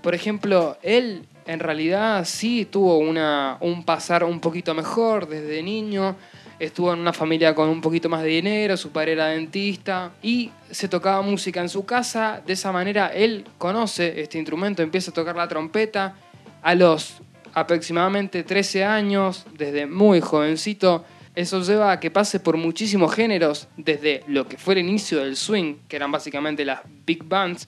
por 0.03 0.13
ejemplo, 0.13 0.77
él 0.83 1.25
en 1.45 1.59
realidad 1.59 2.25
sí 2.25 2.65
tuvo 2.65 2.97
una, 2.97 3.57
un 3.59 3.83
pasar 3.83 4.23
un 4.23 4.39
poquito 4.39 4.73
mejor 4.73 5.27
desde 5.27 5.61
niño. 5.63 6.15
Estuvo 6.59 6.93
en 6.93 6.99
una 6.99 7.13
familia 7.13 7.53
con 7.55 7.67
un 7.69 7.81
poquito 7.81 8.09
más 8.09 8.21
de 8.21 8.29
dinero, 8.29 8.77
su 8.77 8.91
padre 8.91 9.13
era 9.13 9.27
dentista 9.27 10.11
y 10.21 10.51
se 10.69 10.87
tocaba 10.87 11.21
música 11.21 11.59
en 11.61 11.69
su 11.69 11.85
casa. 11.85 12.41
De 12.45 12.53
esa 12.53 12.71
manera 12.71 13.07
él 13.07 13.45
conoce 13.57 14.21
este 14.21 14.37
instrumento, 14.37 14.81
empieza 14.81 15.11
a 15.11 15.13
tocar 15.13 15.35
la 15.35 15.47
trompeta. 15.47 16.15
A 16.61 16.75
los 16.75 17.21
aproximadamente 17.53 18.43
13 18.43 18.85
años, 18.85 19.45
desde 19.57 19.85
muy 19.85 20.21
jovencito, 20.21 21.03
eso 21.35 21.61
lleva 21.61 21.91
a 21.91 21.99
que 21.99 22.11
pase 22.11 22.39
por 22.39 22.57
muchísimos 22.57 23.13
géneros, 23.13 23.67
desde 23.75 24.23
lo 24.27 24.47
que 24.47 24.57
fue 24.57 24.75
el 24.75 24.81
inicio 24.81 25.19
del 25.19 25.35
swing, 25.35 25.75
que 25.87 25.95
eran 25.95 26.11
básicamente 26.11 26.63
las 26.63 26.81
big 27.05 27.23
bands, 27.23 27.67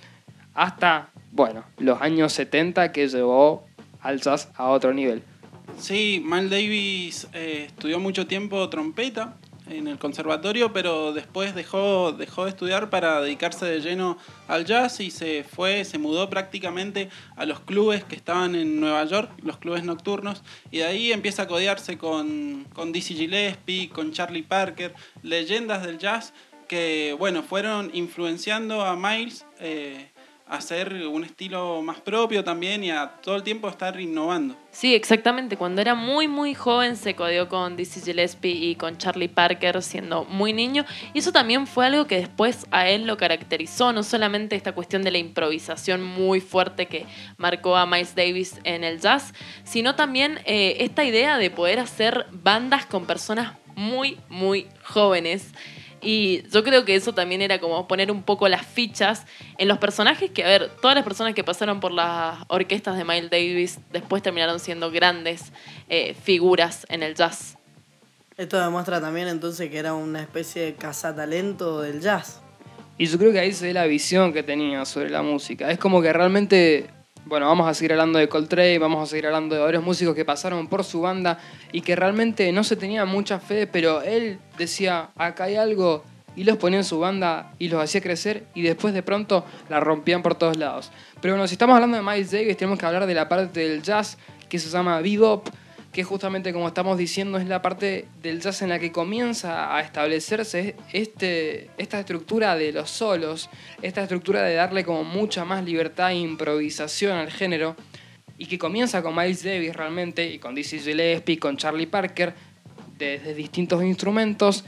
hasta, 0.54 1.10
bueno, 1.32 1.66
los 1.78 2.02
años 2.02 2.32
70 2.34 2.92
que 2.92 3.08
llevó 3.08 3.65
al 4.06 4.22
jazz 4.22 4.50
a 4.56 4.70
otro 4.70 4.94
nivel. 4.94 5.24
Sí, 5.80 6.22
Miles 6.24 6.52
Davis 6.52 7.28
eh, 7.34 7.66
estudió 7.68 8.00
mucho 8.00 8.28
tiempo 8.28 8.70
trompeta 8.70 9.36
en 9.68 9.88
el 9.88 9.98
conservatorio, 9.98 10.72
pero 10.74 11.12
después 11.12 11.56
dejó, 11.56 12.12
dejó 12.12 12.44
de 12.44 12.52
estudiar 12.52 12.92
para 12.92 13.20
dedicarse 13.20 13.66
de 13.66 13.82
lleno 13.82 14.20
al 14.48 14.66
jazz 14.66 15.00
y 15.00 15.10
se 15.10 15.44
fue, 15.44 15.84
se 15.86 15.98
mudó 15.98 16.30
prácticamente 16.30 17.10
a 17.36 17.46
los 17.46 17.62
clubes 17.62 18.04
que 18.04 18.16
estaban 18.16 18.54
en 18.54 18.80
Nueva 18.80 19.04
York, 19.06 19.32
los 19.42 19.58
clubes 19.58 19.84
nocturnos, 19.84 20.44
y 20.70 20.78
de 20.78 20.86
ahí 20.86 21.12
empieza 21.12 21.44
a 21.44 21.48
codearse 21.48 21.98
con, 21.98 22.68
con 22.74 22.92
Dizzy 22.92 23.16
Gillespie, 23.16 23.90
con 23.90 24.12
Charlie 24.12 24.44
Parker, 24.44 24.94
leyendas 25.24 25.84
del 25.84 25.98
jazz 25.98 26.32
que, 26.68 27.16
bueno, 27.18 27.42
fueron 27.42 27.90
influenciando 27.94 28.86
a 28.86 28.96
Miles. 28.96 29.46
Eh, 29.60 30.10
hacer 30.48 30.94
un 31.08 31.24
estilo 31.24 31.82
más 31.82 32.00
propio 32.02 32.44
también 32.44 32.84
y 32.84 32.92
a 32.92 33.08
todo 33.22 33.36
el 33.36 33.44
tiempo 33.44 33.68
estar 33.68 34.00
innovando. 34.00 34.56
Sí, 34.72 34.94
exactamente. 34.94 35.58
Cuando 35.58 35.82
era 35.82 35.96
muy, 35.96 36.28
muy 36.28 36.54
joven 36.54 36.98
se 36.98 37.16
codeó 37.16 37.50
con 37.50 37.76
Dizzy 37.76 38.02
Gillespie 38.02 38.52
y 38.52 38.76
con 38.76 38.98
Charlie 38.98 39.28
Parker 39.28 39.82
siendo 39.82 40.26
muy 40.26 40.54
niño. 40.54 40.86
Y 41.14 41.20
eso 41.20 41.32
también 41.32 41.66
fue 41.66 41.88
algo 41.88 42.06
que 42.06 42.18
después 42.18 42.68
a 42.72 42.90
él 42.90 43.08
lo 43.08 43.18
caracterizó, 43.18 43.92
no 43.92 44.04
solamente 44.04 44.56
esta 44.56 44.74
cuestión 44.74 45.02
de 45.02 45.12
la 45.12 45.18
improvisación 45.18 46.04
muy 46.04 46.42
fuerte 46.42 46.88
que 46.88 47.06
marcó 47.38 47.76
a 47.76 47.86
Miles 47.86 48.16
Davis 48.16 48.60
en 48.64 48.84
el 48.84 49.00
jazz, 49.00 49.34
sino 49.64 49.96
también 49.96 50.40
eh, 50.46 50.78
esta 50.82 51.04
idea 51.04 51.38
de 51.38 51.50
poder 51.50 51.80
hacer 51.80 52.28
bandas 52.32 52.86
con 52.86 53.06
personas 53.06 53.54
muy, 53.76 54.18
muy 54.30 54.68
jóvenes. 54.84 55.54
Y 56.06 56.44
yo 56.52 56.64
creo 56.64 56.86
que 56.86 56.94
eso 56.94 57.14
también 57.14 57.42
era 57.42 57.60
como 57.60 57.88
poner 57.88 58.12
un 58.12 58.22
poco 58.22 58.48
las 58.48 58.64
fichas 58.64 59.26
en 59.58 59.68
los 59.68 59.80
personajes 59.80 60.30
que, 60.30 60.44
a 60.44 60.48
ver, 60.48 60.70
todas 60.80 60.94
las 60.94 61.04
personas 61.04 61.34
que 61.34 61.44
pasaron 61.44 61.80
por 61.80 61.92
las 61.92 62.38
orquestas 62.48 62.96
de 62.96 63.04
Miles 63.04 63.32
Davis 63.32 63.80
después 63.92 64.22
terminaron 64.22 64.60
siendo 64.60 64.92
grandes 64.92 65.52
eh, 65.90 66.14
figuras 66.14 66.86
en 66.90 67.02
el 67.02 67.16
jazz. 67.16 67.58
Esto 68.38 68.62
demuestra 68.62 69.02
también 69.02 69.28
entonces 69.28 69.70
que 69.72 69.80
era 69.80 69.96
una 69.96 70.22
especie 70.22 70.62
de 70.62 70.76
cazatalento 70.76 71.82
del 71.82 72.02
jazz. 72.02 72.40
Y 73.00 73.08
yo 73.08 73.18
creo 73.18 73.32
que 73.32 73.40
ahí 73.40 73.52
se 73.52 73.66
ve 73.66 73.74
la 73.74 73.86
visión 73.88 74.32
que 74.32 74.44
tenía 74.44 74.86
sobre 74.86 75.10
la 75.10 75.24
música. 75.24 75.72
Es 75.72 75.80
como 75.80 76.04
que 76.04 76.14
realmente 76.14 76.88
bueno, 77.26 77.48
vamos 77.48 77.68
a 77.68 77.74
seguir 77.74 77.94
hablando 77.94 78.20
de 78.20 78.30
Coltrane, 78.30 78.78
vamos 78.80 79.02
a 79.04 79.10
seguir 79.10 79.26
hablando 79.26 79.56
de 79.56 79.62
varios 79.62 79.84
músicos 79.84 80.16
que 80.16 80.26
pasaron 80.26 80.68
por 80.68 80.84
su 80.84 81.02
banda 81.02 81.40
y 81.72 81.82
que 81.82 81.96
realmente 81.96 82.52
no 82.52 82.64
se 82.64 82.76
tenía 82.76 83.06
mucha 83.06 83.40
fe, 83.40 83.68
pero 83.68 84.02
él 84.02 84.40
decía, 84.58 85.10
acá 85.16 85.46
hay 85.46 85.56
algo, 85.56 86.04
y 86.36 86.44
los 86.44 86.58
ponía 86.58 86.80
en 86.80 86.86
su 86.86 87.00
banda 87.00 87.54
y 87.60 87.70
los 87.70 87.82
hacía 87.82 88.02
crecer 88.02 88.46
y 88.54 88.62
después 88.62 88.94
de 88.94 89.04
pronto 89.04 89.46
la 89.70 89.80
rompían 89.80 90.22
por 90.22 90.36
todos 90.36 90.58
lados. 90.58 90.92
Pero 91.22 91.34
bueno, 91.34 91.48
si 91.48 91.56
estamos 91.56 91.76
hablando 91.76 91.98
de 91.98 92.04
Miles 92.04 92.32
Davis, 92.32 92.58
tenemos 92.58 92.78
que 92.78 92.86
hablar 92.86 93.06
de 93.08 93.14
la 93.14 93.28
parte 93.28 93.62
del 93.62 93.82
jazz 93.82 94.18
que 94.50 94.60
se 94.60 94.70
llama 94.70 95.00
bebop, 95.02 95.48
que 95.96 96.04
justamente 96.04 96.52
como 96.52 96.68
estamos 96.68 96.98
diciendo 96.98 97.38
es 97.38 97.48
la 97.48 97.62
parte 97.62 98.10
del 98.22 98.42
jazz 98.42 98.62
en 98.62 98.68
la 98.68 98.80
que 98.80 98.92
comienza 98.92 99.74
a 99.74 99.80
establecerse 99.80 100.76
este, 100.92 101.70
esta 101.78 102.02
estructura 102.02 102.58
de 102.58 102.74
los 102.74 102.90
solos, 102.90 103.50
esta 103.82 104.02
estructura 104.02 104.42
de 104.44 104.56
darle 104.56 104.84
como 104.84 105.06
mucha 105.06 105.46
más 105.46 105.64
libertad 105.64 106.12
e 106.12 106.16
improvisación 106.16 107.18
al 107.18 107.32
género, 107.32 107.78
y 108.38 108.48
que 108.48 108.60
comienza 108.60 109.02
con 109.02 109.16
Miles 109.16 109.46
Davis 109.46 109.74
realmente, 109.74 110.30
y 110.30 110.38
con 110.38 110.54
Dizzy 110.54 110.80
Gillespie, 110.80 111.40
con 111.40 111.56
Charlie 111.56 111.88
Parker, 111.88 112.34
desde 112.98 113.34
distintos 113.34 113.82
instrumentos, 113.82 114.66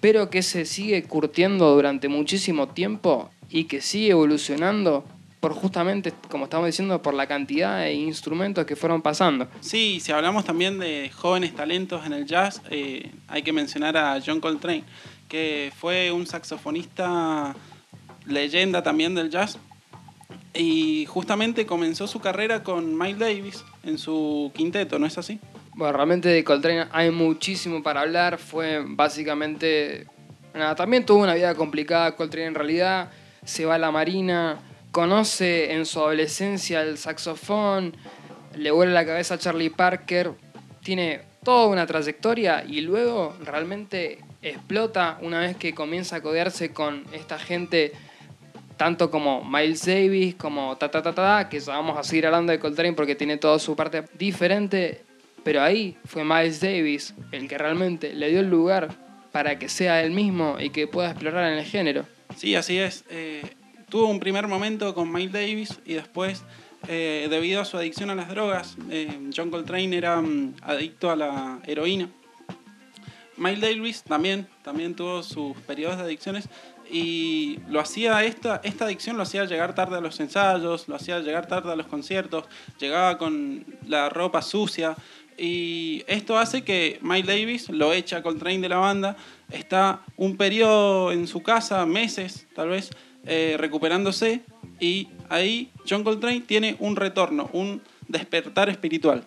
pero 0.00 0.30
que 0.30 0.42
se 0.42 0.64
sigue 0.64 1.02
curtiendo 1.02 1.74
durante 1.74 2.08
muchísimo 2.08 2.68
tiempo 2.68 3.30
y 3.50 3.64
que 3.64 3.82
sigue 3.82 4.12
evolucionando 4.12 5.04
por 5.42 5.54
justamente, 5.54 6.14
como 6.30 6.44
estamos 6.44 6.66
diciendo, 6.66 7.02
por 7.02 7.14
la 7.14 7.26
cantidad 7.26 7.80
de 7.80 7.94
instrumentos 7.94 8.64
que 8.64 8.76
fueron 8.76 9.02
pasando. 9.02 9.48
Sí, 9.60 9.98
si 9.98 10.12
hablamos 10.12 10.44
también 10.44 10.78
de 10.78 11.10
jóvenes 11.12 11.52
talentos 11.52 12.06
en 12.06 12.12
el 12.12 12.26
jazz, 12.26 12.62
eh, 12.70 13.10
hay 13.26 13.42
que 13.42 13.52
mencionar 13.52 13.96
a 13.96 14.20
John 14.24 14.38
Coltrane, 14.38 14.84
que 15.28 15.72
fue 15.76 16.12
un 16.12 16.28
saxofonista 16.28 17.56
leyenda 18.24 18.84
también 18.84 19.16
del 19.16 19.30
jazz. 19.30 19.58
Y 20.54 21.06
justamente 21.06 21.66
comenzó 21.66 22.06
su 22.06 22.20
carrera 22.20 22.62
con 22.62 22.96
Miles 22.96 23.18
Davis 23.18 23.64
en 23.82 23.98
su 23.98 24.52
quinteto, 24.54 25.00
¿no 25.00 25.06
es 25.06 25.18
así? 25.18 25.40
Bueno, 25.74 25.92
realmente 25.92 26.28
de 26.28 26.44
Coltrane 26.44 26.86
hay 26.92 27.10
muchísimo 27.10 27.82
para 27.82 28.02
hablar. 28.02 28.38
Fue 28.38 28.84
básicamente. 28.86 30.06
Nada, 30.54 30.76
también 30.76 31.04
tuvo 31.04 31.24
una 31.24 31.34
vida 31.34 31.52
complicada. 31.56 32.14
Coltrane 32.14 32.46
en 32.46 32.54
realidad 32.54 33.10
se 33.44 33.64
va 33.64 33.74
a 33.74 33.78
la 33.78 33.90
marina 33.90 34.60
conoce 34.92 35.72
en 35.72 35.86
su 35.86 35.98
adolescencia 35.98 36.82
el 36.82 36.98
saxofón, 36.98 37.96
le 38.54 38.70
vuelve 38.70 38.92
la 38.92 39.06
cabeza 39.06 39.34
a 39.34 39.38
Charlie 39.38 39.70
Parker, 39.70 40.32
tiene 40.84 41.22
toda 41.42 41.66
una 41.66 41.86
trayectoria 41.86 42.64
y 42.64 42.82
luego 42.82 43.34
realmente 43.42 44.20
explota 44.42 45.18
una 45.22 45.40
vez 45.40 45.56
que 45.56 45.74
comienza 45.74 46.16
a 46.16 46.20
codearse 46.20 46.72
con 46.72 47.04
esta 47.12 47.38
gente 47.38 47.92
tanto 48.76 49.10
como 49.10 49.44
Miles 49.44 49.86
Davis, 49.86 50.34
como 50.34 50.76
ta 50.76 50.90
ta 50.90 51.48
que 51.48 51.60
ya 51.60 51.72
vamos 51.72 51.98
a 51.98 52.02
seguir 52.02 52.26
hablando 52.26 52.52
de 52.52 52.58
Coltrane 52.58 52.92
porque 52.92 53.14
tiene 53.14 53.38
toda 53.38 53.58
su 53.58 53.74
parte 53.74 54.04
diferente, 54.18 55.02
pero 55.42 55.62
ahí 55.62 55.96
fue 56.04 56.24
Miles 56.24 56.60
Davis 56.60 57.14
el 57.30 57.48
que 57.48 57.56
realmente 57.58 58.12
le 58.12 58.28
dio 58.28 58.40
el 58.40 58.50
lugar 58.50 58.88
para 59.30 59.58
que 59.58 59.68
sea 59.68 60.02
él 60.02 60.10
mismo 60.10 60.56
y 60.60 60.70
que 60.70 60.86
pueda 60.86 61.10
explorar 61.10 61.50
en 61.50 61.58
el 61.58 61.64
género. 61.64 62.04
Sí, 62.36 62.54
así 62.54 62.78
es. 62.78 63.04
Eh, 63.08 63.42
tuvo 63.92 64.06
un 64.06 64.20
primer 64.20 64.48
momento 64.48 64.94
con 64.94 65.12
Miles 65.12 65.32
Davis 65.32 65.78
y 65.84 65.92
después, 65.92 66.44
eh, 66.88 67.26
debido 67.28 67.60
a 67.60 67.66
su 67.66 67.76
adicción 67.76 68.08
a 68.08 68.14
las 68.14 68.30
drogas, 68.30 68.78
eh, 68.88 69.28
John 69.36 69.50
Coltrane 69.50 69.94
era 69.94 70.18
mm, 70.18 70.54
adicto 70.62 71.10
a 71.10 71.16
la 71.16 71.60
heroína. 71.66 72.08
Miles 73.36 73.60
Davis 73.60 74.02
también, 74.02 74.48
también 74.62 74.94
tuvo 74.94 75.22
sus 75.22 75.54
periodos 75.66 75.98
de 75.98 76.04
adicciones 76.04 76.48
y 76.90 77.58
lo 77.68 77.80
hacía 77.80 78.24
esta, 78.24 78.62
esta 78.64 78.86
adicción 78.86 79.18
lo 79.18 79.24
hacía 79.24 79.44
llegar 79.44 79.74
tarde 79.74 79.98
a 79.98 80.00
los 80.00 80.18
ensayos, 80.20 80.88
lo 80.88 80.96
hacía 80.96 81.20
llegar 81.20 81.46
tarde 81.46 81.70
a 81.70 81.76
los 81.76 81.86
conciertos, 81.86 82.46
llegaba 82.80 83.18
con 83.18 83.66
la 83.86 84.08
ropa 84.08 84.40
sucia 84.40 84.96
y 85.36 86.02
esto 86.06 86.38
hace 86.38 86.64
que 86.64 86.98
Miles 87.02 87.26
Davis 87.26 87.68
lo 87.68 87.92
echa 87.92 88.22
Coltrane 88.22 88.60
de 88.60 88.70
la 88.70 88.78
banda, 88.78 89.18
está 89.50 90.00
un 90.16 90.38
periodo 90.38 91.12
en 91.12 91.26
su 91.26 91.42
casa, 91.42 91.84
meses 91.84 92.46
tal 92.54 92.70
vez, 92.70 92.90
eh, 93.26 93.56
recuperándose 93.58 94.42
y 94.80 95.08
ahí 95.28 95.70
John 95.88 96.04
Coltrane 96.04 96.40
tiene 96.40 96.76
un 96.78 96.96
retorno, 96.96 97.48
un 97.52 97.82
despertar 98.08 98.68
espiritual. 98.68 99.24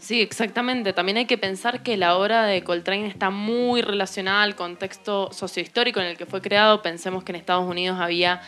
Sí, 0.00 0.22
exactamente. 0.22 0.94
También 0.94 1.18
hay 1.18 1.26
que 1.26 1.36
pensar 1.36 1.82
que 1.82 1.98
la 1.98 2.16
obra 2.16 2.46
de 2.46 2.64
Coltrane 2.64 3.06
está 3.06 3.28
muy 3.28 3.82
relacionada 3.82 4.42
al 4.42 4.56
contexto 4.56 5.30
sociohistórico 5.30 6.00
en 6.00 6.06
el 6.06 6.16
que 6.16 6.24
fue 6.24 6.40
creado. 6.40 6.80
Pensemos 6.80 7.22
que 7.22 7.32
en 7.32 7.36
Estados 7.36 7.68
Unidos 7.68 7.98
había 8.00 8.40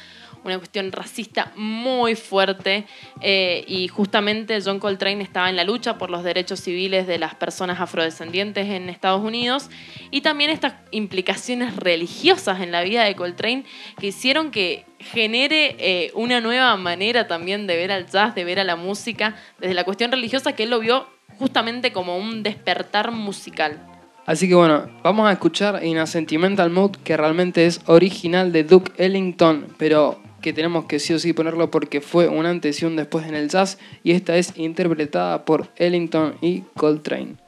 una 0.44 0.58
cuestión 0.58 0.90
racista 0.92 1.52
muy 1.56 2.14
fuerte 2.14 2.84
eh, 3.20 3.64
y 3.66 3.88
justamente 3.88 4.60
John 4.64 4.78
Coltrane 4.78 5.22
estaba 5.22 5.48
en 5.50 5.56
la 5.56 5.64
lucha 5.64 5.98
por 5.98 6.10
los 6.10 6.24
derechos 6.24 6.60
civiles 6.60 7.06
de 7.06 7.18
las 7.18 7.34
personas 7.34 7.80
afrodescendientes 7.80 8.68
en 8.68 8.88
Estados 8.88 9.22
Unidos 9.22 9.70
y 10.10 10.20
también 10.20 10.50
estas 10.50 10.74
implicaciones 10.90 11.76
religiosas 11.76 12.60
en 12.60 12.72
la 12.72 12.82
vida 12.82 13.04
de 13.04 13.14
Coltrane 13.14 13.64
que 13.98 14.08
hicieron 14.08 14.50
que 14.50 14.84
genere 14.98 15.76
eh, 15.78 16.10
una 16.14 16.40
nueva 16.40 16.76
manera 16.76 17.26
también 17.26 17.66
de 17.66 17.76
ver 17.76 17.92
al 17.92 18.06
jazz, 18.08 18.34
de 18.34 18.44
ver 18.44 18.60
a 18.60 18.64
la 18.64 18.76
música, 18.76 19.36
desde 19.58 19.74
la 19.74 19.84
cuestión 19.84 20.12
religiosa 20.12 20.52
que 20.52 20.64
él 20.64 20.70
lo 20.70 20.80
vio 20.80 21.06
justamente 21.38 21.92
como 21.92 22.18
un 22.18 22.42
despertar 22.42 23.10
musical. 23.10 23.80
Así 24.24 24.48
que 24.48 24.54
bueno, 24.54 24.88
vamos 25.02 25.28
a 25.28 25.32
escuchar 25.32 25.84
In 25.84 25.98
a 25.98 26.06
Sentimental 26.06 26.70
Mood, 26.70 26.92
que 27.02 27.16
realmente 27.16 27.66
es 27.66 27.80
original 27.86 28.52
de 28.52 28.62
Duke 28.62 28.92
Ellington, 28.96 29.66
pero 29.78 30.20
que 30.42 30.52
tenemos 30.52 30.84
que 30.84 30.98
sí 30.98 31.14
o 31.14 31.18
sí 31.18 31.32
ponerlo 31.32 31.70
porque 31.70 32.00
fue 32.00 32.28
un 32.28 32.44
antes 32.44 32.82
y 32.82 32.84
un 32.84 32.96
después 32.96 33.26
en 33.26 33.34
el 33.34 33.48
jazz, 33.48 33.78
y 34.04 34.12
esta 34.12 34.36
es 34.36 34.52
interpretada 34.56 35.44
por 35.44 35.68
Ellington 35.76 36.34
y 36.42 36.62
Coltrane. 36.76 37.41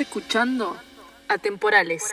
Escuchando 0.00 0.76
Atemporales. 1.28 2.04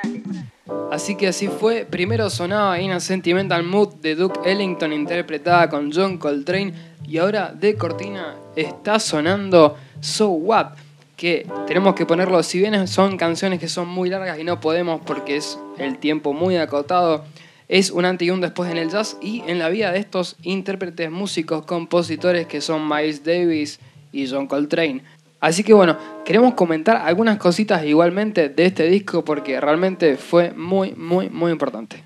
Así 0.91 1.15
que 1.15 1.28
así 1.28 1.47
fue. 1.47 1.86
Primero 1.89 2.30
sonaba 2.30 2.82
In 2.82 2.91
a 2.91 3.00
Sentimental 3.00 3.63
Mood 3.63 3.95
de 4.02 4.15
Duke 4.15 4.41
Ellington 4.43 4.91
interpretada 4.91 5.69
con 5.69 5.91
John 5.93 6.17
Coltrane 6.17 6.73
y 7.08 7.17
ahora 7.17 7.54
de 7.58 7.76
cortina 7.76 8.36
está 8.58 9.00
sonando 9.00 9.78
So 10.02 10.30
What, 10.32 10.73
que 11.15 11.47
tenemos 11.65 11.95
que 11.95 12.06
ponerlo, 12.06 12.43
si 12.43 12.60
bien 12.60 12.88
son 12.89 13.15
canciones 13.15 13.60
que 13.60 13.69
son 13.69 13.88
muy 13.88 14.10
largas 14.10 14.38
y 14.38 14.43
no 14.43 14.60
podemos 14.60 15.02
porque 15.06 15.38
es 15.38 15.58
el 15.78 15.97
tiempo 15.97 16.34
muy 16.34 16.58
acotado, 16.58 17.23
es 17.69 17.89
un 17.89 18.04
antes 18.04 18.28
y 18.28 18.32
un 18.32 18.41
después 18.41 18.69
en 18.69 18.78
el 18.78 18.89
jazz 18.89 19.17
y 19.21 19.43
en 19.47 19.60
la 19.60 19.69
vida 19.69 19.93
de 19.93 20.00
estos 20.00 20.36
intérpretes, 20.43 21.10
músicos, 21.10 21.65
compositores 21.65 22.47
que 22.47 22.60
son 22.60 22.88
Miles 22.88 23.23
Davis 23.23 23.80
y 24.12 24.30
John 24.30 24.47
Coltrane. 24.47 25.04
Así 25.39 25.63
que 25.63 25.73
bueno, 25.73 25.97
queremos 26.26 26.56
comentar 26.56 26.97
algunas 26.97 27.38
cositas 27.38 27.86
igualmente 27.86 28.50
de 28.50 28.65
este 28.65 28.88
disco 28.88 29.23
porque 29.23 29.62
realmente 29.62 30.17
fue 30.17 30.52
muy, 30.52 30.93
muy, 30.95 31.30
muy 31.30 31.52
importante. 31.52 32.04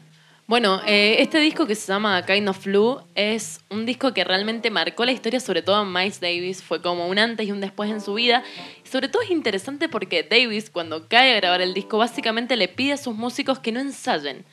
Bueno, 0.51 0.81
eh, 0.85 1.15
este 1.19 1.39
disco 1.39 1.65
que 1.65 1.75
se 1.75 1.89
llama 1.89 2.25
Kind 2.25 2.49
of 2.49 2.57
Flu 2.59 2.99
es 3.15 3.61
un 3.69 3.85
disco 3.85 4.13
que 4.13 4.25
realmente 4.25 4.69
marcó 4.69 5.05
la 5.05 5.13
historia, 5.13 5.39
sobre 5.39 5.61
todo 5.61 5.81
en 5.81 5.93
Miles 5.93 6.19
Davis. 6.19 6.61
Fue 6.61 6.81
como 6.81 7.07
un 7.07 7.19
antes 7.19 7.47
y 7.47 7.53
un 7.53 7.61
después 7.61 7.89
en 7.89 8.01
su 8.01 8.15
vida. 8.15 8.43
Sobre 8.83 9.07
todo 9.07 9.21
es 9.21 9.31
interesante 9.31 9.87
porque 9.87 10.23
Davis, 10.23 10.69
cuando 10.69 11.07
cae 11.07 11.31
a 11.31 11.35
grabar 11.37 11.61
el 11.61 11.73
disco, 11.73 11.97
básicamente 11.99 12.57
le 12.57 12.67
pide 12.67 12.91
a 12.91 12.97
sus 12.97 13.15
músicos 13.15 13.59
que 13.59 13.71
no 13.71 13.79
ensayen. 13.79 14.43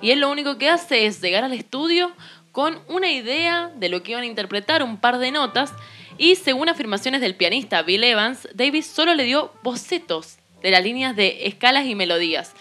Y 0.00 0.12
él 0.12 0.20
lo 0.20 0.30
único 0.30 0.58
que 0.58 0.70
hace 0.70 1.06
es 1.06 1.20
llegar 1.20 1.42
al 1.42 1.52
estudio 1.52 2.12
con 2.52 2.78
una 2.86 3.10
idea 3.10 3.72
de 3.74 3.88
lo 3.88 4.04
que 4.04 4.12
iban 4.12 4.22
a 4.22 4.26
interpretar, 4.26 4.84
un 4.84 4.96
par 4.96 5.18
de 5.18 5.32
notas, 5.32 5.72
y 6.18 6.34
según 6.34 6.68
afirmaciones 6.68 7.20
del 7.20 7.36
pianista 7.36 7.82
Bill 7.82 8.04
Evans, 8.04 8.48
Davis 8.52 8.86
solo 8.86 9.14
le 9.14 9.24
dio 9.24 9.52
bocetos 9.62 10.38
de 10.62 10.72
las 10.72 10.82
líneas 10.82 11.14
de 11.14 11.46
escalas 11.46 11.86
y 11.86 11.94
melodías. 11.94 12.54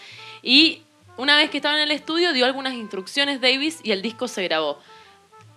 Y 0.43 0.83
una 1.17 1.35
vez 1.35 1.49
que 1.49 1.57
estaba 1.57 1.75
en 1.75 1.81
el 1.81 1.91
estudio 1.91 2.31
dio 2.31 2.45
algunas 2.45 2.75
instrucciones 2.75 3.41
Davis 3.41 3.79
y 3.83 3.91
el 3.91 4.03
disco 4.03 4.27
se 4.27 4.43
grabó. 4.43 4.79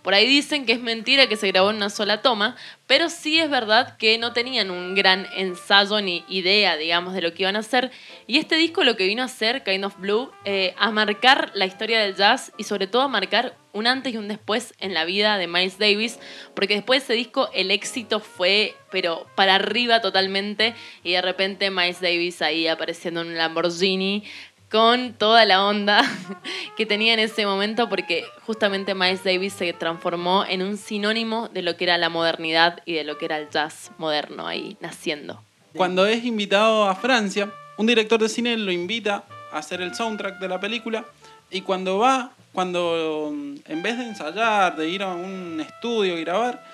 Por 0.03 0.15
ahí 0.15 0.27
dicen 0.27 0.65
que 0.65 0.73
es 0.73 0.81
mentira 0.81 1.27
que 1.27 1.37
se 1.37 1.49
grabó 1.49 1.69
en 1.69 1.77
una 1.77 1.91
sola 1.91 2.23
toma, 2.23 2.57
pero 2.87 3.11
sí 3.11 3.39
es 3.39 3.51
verdad 3.51 3.99
que 3.99 4.17
no 4.17 4.33
tenían 4.33 4.71
un 4.71 4.95
gran 4.95 5.27
ensayo 5.37 6.01
ni 6.01 6.25
idea, 6.27 6.77
digamos, 6.77 7.13
de 7.13 7.21
lo 7.21 7.35
que 7.35 7.43
iban 7.43 7.57
a 7.57 7.59
hacer. 7.59 7.91
Y 8.27 8.39
este 8.39 8.57
disco 8.57 8.83
lo 8.83 8.97
que 8.97 9.07
vino 9.07 9.21
a 9.21 9.27
hacer, 9.27 9.63
Kind 9.63 9.85
of 9.85 9.99
Blue, 9.99 10.33
eh, 10.47 10.75
a 10.79 10.91
marcar 10.91 11.53
la 11.55 11.67
historia 11.67 12.01
del 12.01 12.17
jazz 12.17 12.53
y 12.57 12.65
sobre 12.65 12.87
todo 12.87 13.03
a 13.03 13.09
marcar 13.09 13.59
un 13.73 13.87
antes 13.87 14.15
y 14.15 14.17
un 14.17 14.29
después 14.29 14.75
en 14.79 14.95
la 14.95 15.05
vida 15.05 15.39
de 15.39 15.47
Miles 15.47 15.79
Davis, 15.79 16.19
porque 16.55 16.75
después 16.75 17.01
de 17.01 17.05
ese 17.05 17.13
disco 17.15 17.49
el 17.55 17.71
éxito 17.71 18.21
fue, 18.21 18.75
pero 18.91 19.27
para 19.35 19.57
arriba 19.57 20.01
totalmente, 20.01 20.75
y 21.05 21.13
de 21.13 21.23
repente 21.23 21.71
Miles 21.71 22.01
Davis 22.01 22.43
ahí 22.43 22.67
apareciendo 22.67 23.23
en 23.23 23.29
un 23.29 23.37
Lamborghini, 23.37 24.25
con 24.71 25.15
toda 25.15 25.45
la 25.45 25.65
onda 25.65 26.03
que 26.77 26.87
tenía 26.87 27.13
en 27.13 27.19
ese 27.19 27.45
momento 27.45 27.89
porque 27.89 28.25
justamente 28.47 28.95
Miles 28.95 29.25
Davis 29.25 29.53
se 29.53 29.73
transformó 29.73 30.45
en 30.49 30.63
un 30.63 30.77
sinónimo 30.77 31.49
de 31.49 31.63
lo 31.63 31.77
que 31.77 31.85
era 31.85 31.99
la 31.99 32.09
modernidad 32.09 32.81
y 32.87 32.95
de 32.95 33.05
lo 33.05 33.19
que 33.19 33.25
era 33.25 33.39
el 33.39 33.51
jazz 33.51 33.91
moderno 33.99 34.47
ahí 34.47 34.77
naciendo. 34.81 35.43
Cuando 35.75 36.07
es 36.07 36.25
invitado 36.25 36.89
a 36.89 36.95
Francia, 36.95 37.53
un 37.77 37.87
director 37.87 38.21
de 38.21 38.29
cine 38.29 38.57
lo 38.57 38.71
invita 38.71 39.25
a 39.53 39.59
hacer 39.59 39.81
el 39.81 39.95
soundtrack 39.95 40.39
de 40.39 40.49
la 40.49 40.61
película 40.61 41.05
y 41.51 41.63
cuando 41.63 41.99
va, 41.99 42.33
cuando 42.53 43.31
mm, 43.33 43.55
en 43.67 43.83
vez 43.83 43.99
de 43.99 44.05
ensayar, 44.05 44.77
de 44.77 44.89
ir 44.89 45.03
a 45.03 45.15
un 45.15 45.61
estudio 45.61 46.19
y 46.19 46.25
grabar, 46.25 46.65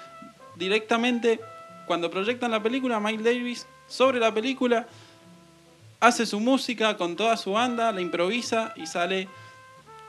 directamente 0.57 1.41
cuando 1.87 2.11
proyectan 2.11 2.51
la 2.51 2.62
película, 2.62 3.01
Miles 3.01 3.25
Davis 3.25 3.67
sobre 3.87 4.19
la 4.19 4.33
película 4.33 4.87
hace 6.01 6.27
su 6.27 6.41
música 6.41 6.97
con 6.97 7.17
toda 7.17 7.37
su 7.37 7.53
banda, 7.53 7.93
la 7.93 8.01
improvisa 8.01 8.73
y 8.77 8.87
sale 8.87 9.29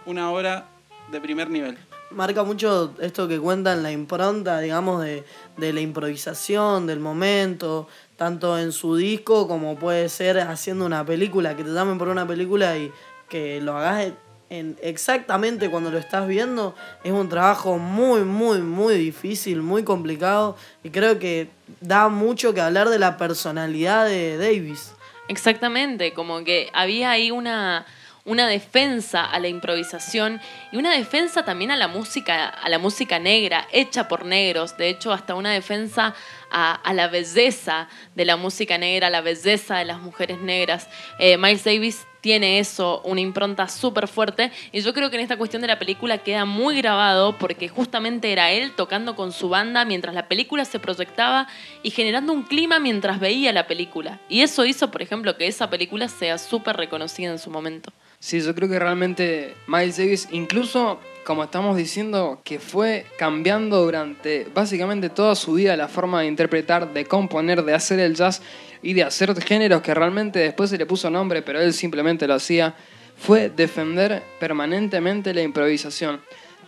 una 0.06 0.32
obra 0.32 0.66
de 1.12 1.22
primer 1.22 1.50
nivel. 1.50 1.78
Marca 2.10 2.44
mucho 2.44 2.94
esto 3.02 3.28
que 3.28 3.38
cuentan 3.38 3.84
la 3.84 3.92
impronta, 3.92 4.60
digamos, 4.60 5.04
de, 5.04 5.26
de 5.58 5.74
la 5.74 5.82
improvisación, 5.82 6.88
del 6.88 7.00
momento, 7.00 7.88
tanto 8.16 8.58
en 8.58 8.72
su 8.72 8.96
disco 8.96 9.48
como 9.48 9.76
puede 9.78 10.08
ser 10.08 10.40
haciendo 10.40 10.86
una 10.86 11.06
película, 11.06 11.56
que 11.56 11.64
te 11.64 11.70
llamen 11.70 11.98
por 11.98 12.08
una 12.08 12.26
película 12.26 12.78
y 12.78 12.92
que 13.28 13.60
lo 13.62 13.78
hagas 13.78 14.14
en 14.50 14.78
exactamente 14.82 15.70
cuando 15.70 15.92
lo 15.92 15.98
estás 15.98 16.28
viendo, 16.28 16.76
es 17.04 17.12
un 17.12 17.30
trabajo 17.30 17.78
muy, 17.78 18.22
muy, 18.22 18.60
muy 18.60 18.96
difícil, 18.96 19.62
muy 19.62 19.84
complicado 19.84 20.56
y 20.84 20.90
creo 20.90 21.20
que 21.20 21.50
da 21.82 22.08
mucho 22.10 22.54
que 22.54 22.62
hablar 22.62 22.90
de 22.90 23.00
la 23.00 23.18
personalidad 23.18 24.06
de 24.06 24.38
Davis. 24.38 24.94
Exactamente, 25.28 26.14
como 26.14 26.44
que 26.44 26.70
había 26.74 27.12
ahí 27.12 27.32
una, 27.32 27.86
una 28.24 28.48
defensa 28.48 29.26
a 29.26 29.40
la 29.40 29.50
improvisación 29.50 30.40
y 30.72 30.78
una 30.78 30.94
defensa 30.94 31.44
también 31.44 31.72
a 31.72 31.76
la 31.76 31.90
música, 31.90 32.48
a 32.48 32.70
la 32.70 32.80
música 32.80 33.20
negra, 33.20 33.68
hecha 33.72 34.08
por 34.08 34.26
negros. 34.26 34.78
De 34.78 34.90
hecho, 34.90 35.12
hasta 35.12 35.36
una 35.36 35.52
defensa 35.52 36.16
a, 36.50 36.74
a 36.76 36.94
la 36.94 37.10
belleza 37.10 37.90
de 38.16 38.26
la 38.26 38.38
música 38.38 38.78
negra, 38.78 39.08
a 39.08 39.10
la 39.10 39.22
belleza 39.22 39.78
de 39.78 39.86
las 39.86 40.00
mujeres 40.00 40.40
negras. 40.40 40.88
Eh, 41.20 41.38
Miles 41.38 41.66
Davis 41.66 42.06
tiene 42.22 42.60
eso, 42.60 43.02
una 43.04 43.22
impronta 43.22 43.68
súper 43.68 44.08
fuerte. 44.08 44.52
Y 44.72 44.82
yo 44.82 44.94
creo 44.94 45.10
que 45.10 45.18
en 45.18 45.24
esta 45.24 45.38
cuestión 45.38 45.62
de 45.62 45.68
la 45.68 45.80
película 45.80 46.18
queda 46.20 46.46
muy 46.46 46.78
grabado 46.78 47.38
porque 47.38 47.70
justamente 47.70 48.32
era 48.32 48.52
él 48.52 48.74
tocando 48.76 49.16
con 49.16 49.32
su 49.32 49.50
banda 49.50 49.86
mientras 49.86 50.14
la 50.16 50.28
película 50.28 50.66
se 50.66 50.80
proyectaba 50.80 51.48
y 51.84 51.92
generando 51.92 52.34
un 52.34 52.44
clima 52.44 52.80
mientras 52.80 53.20
veía 53.20 53.54
la 53.54 53.68
película. 53.68 54.20
Y 54.30 54.42
eso 54.42 54.66
hizo, 54.66 54.92
por 54.92 55.02
ejemplo, 55.02 55.38
que 55.38 55.48
esa 55.48 55.70
película 55.70 56.08
sea 56.08 56.38
súper 56.38 56.78
reconocida 56.78 57.32
en 57.32 57.40
su 57.40 57.50
momento. 57.50 57.92
Sí, 58.20 58.42
yo 58.42 58.56
creo 58.56 58.68
que 58.68 58.80
realmente 58.80 59.56
Miles 59.68 59.98
Davis, 59.98 60.28
incluso 60.32 61.00
como 61.24 61.44
estamos 61.44 61.78
diciendo, 61.78 62.42
que 62.44 62.58
fue 62.58 63.06
cambiando 63.20 63.84
durante 63.84 64.48
básicamente 64.56 65.10
toda 65.10 65.36
su 65.36 65.54
vida 65.54 65.76
la 65.76 65.88
forma 65.88 66.22
de 66.22 66.28
interpretar, 66.28 66.94
de 66.94 67.06
componer, 67.06 67.64
de 67.64 67.74
hacer 67.74 68.00
el 68.00 68.16
jazz 68.16 68.42
y 68.82 68.94
de 68.94 69.04
hacer 69.04 69.34
géneros 69.42 69.82
que 69.82 69.94
realmente 69.94 70.40
después 70.40 70.70
se 70.70 70.78
le 70.78 70.86
puso 70.86 71.10
nombre, 71.10 71.42
pero 71.42 71.60
él 71.60 71.74
simplemente 71.74 72.28
lo 72.28 72.36
hacía, 72.36 72.76
fue 73.18 73.50
defender 73.50 74.24
permanentemente 74.40 75.34
la 75.34 75.42
improvisación. 75.42 76.22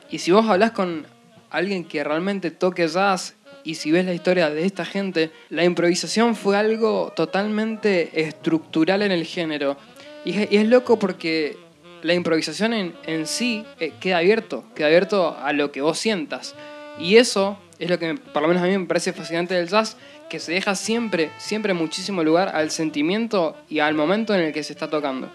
Y 0.09 0.19
si 0.19 0.31
vos 0.31 0.47
hablas 0.47 0.71
con 0.71 1.05
alguien 1.49 1.85
que 1.85 2.03
realmente 2.03 2.51
toque 2.51 2.87
jazz 2.87 3.35
y 3.63 3.75
si 3.75 3.91
ves 3.91 4.05
la 4.05 4.13
historia 4.13 4.49
de 4.49 4.65
esta 4.65 4.85
gente, 4.85 5.31
la 5.49 5.63
improvisación 5.63 6.35
fue 6.35 6.57
algo 6.57 7.13
totalmente 7.15 8.21
estructural 8.21 9.01
en 9.01 9.11
el 9.11 9.25
género. 9.25 9.77
Y 10.25 10.55
es, 10.55 10.67
loco 10.67 10.97
porque 10.97 11.57
la 12.01 12.13
improvisación 12.13 12.73
en, 12.73 12.95
en 13.05 13.27
sí 13.27 13.65
eh, 13.79 13.93
queda 13.99 14.17
abierto, 14.17 14.63
queda 14.75 14.87
abierto 14.87 15.37
a 15.37 15.53
lo 15.53 15.71
que 15.71 15.81
vos 15.81 15.99
sientas. 15.99 16.55
Y 16.99 17.17
eso 17.17 17.59
es 17.79 17.89
lo 17.89 17.97
que 17.97 18.15
por 18.15 18.41
lo 18.41 18.47
menos 18.47 18.63
a 18.63 18.67
mí 18.67 18.77
me 18.77 18.85
parece 18.85 19.13
fascinante 19.13 19.53
del 19.53 19.67
jazz, 19.67 19.97
que 20.29 20.39
se 20.39 20.53
deja 20.53 20.75
siempre, 20.75 21.31
siempre 21.37 21.73
muchísimo 21.73 22.23
lugar 22.23 22.55
al 22.55 22.71
sentimiento 22.71 23.57
y 23.67 23.79
al 23.79 23.95
momento 23.95 24.33
en 24.33 24.41
el 24.41 24.53
que 24.53 24.63
se 24.63 24.73
está 24.73 24.89
tocando. 24.89 25.29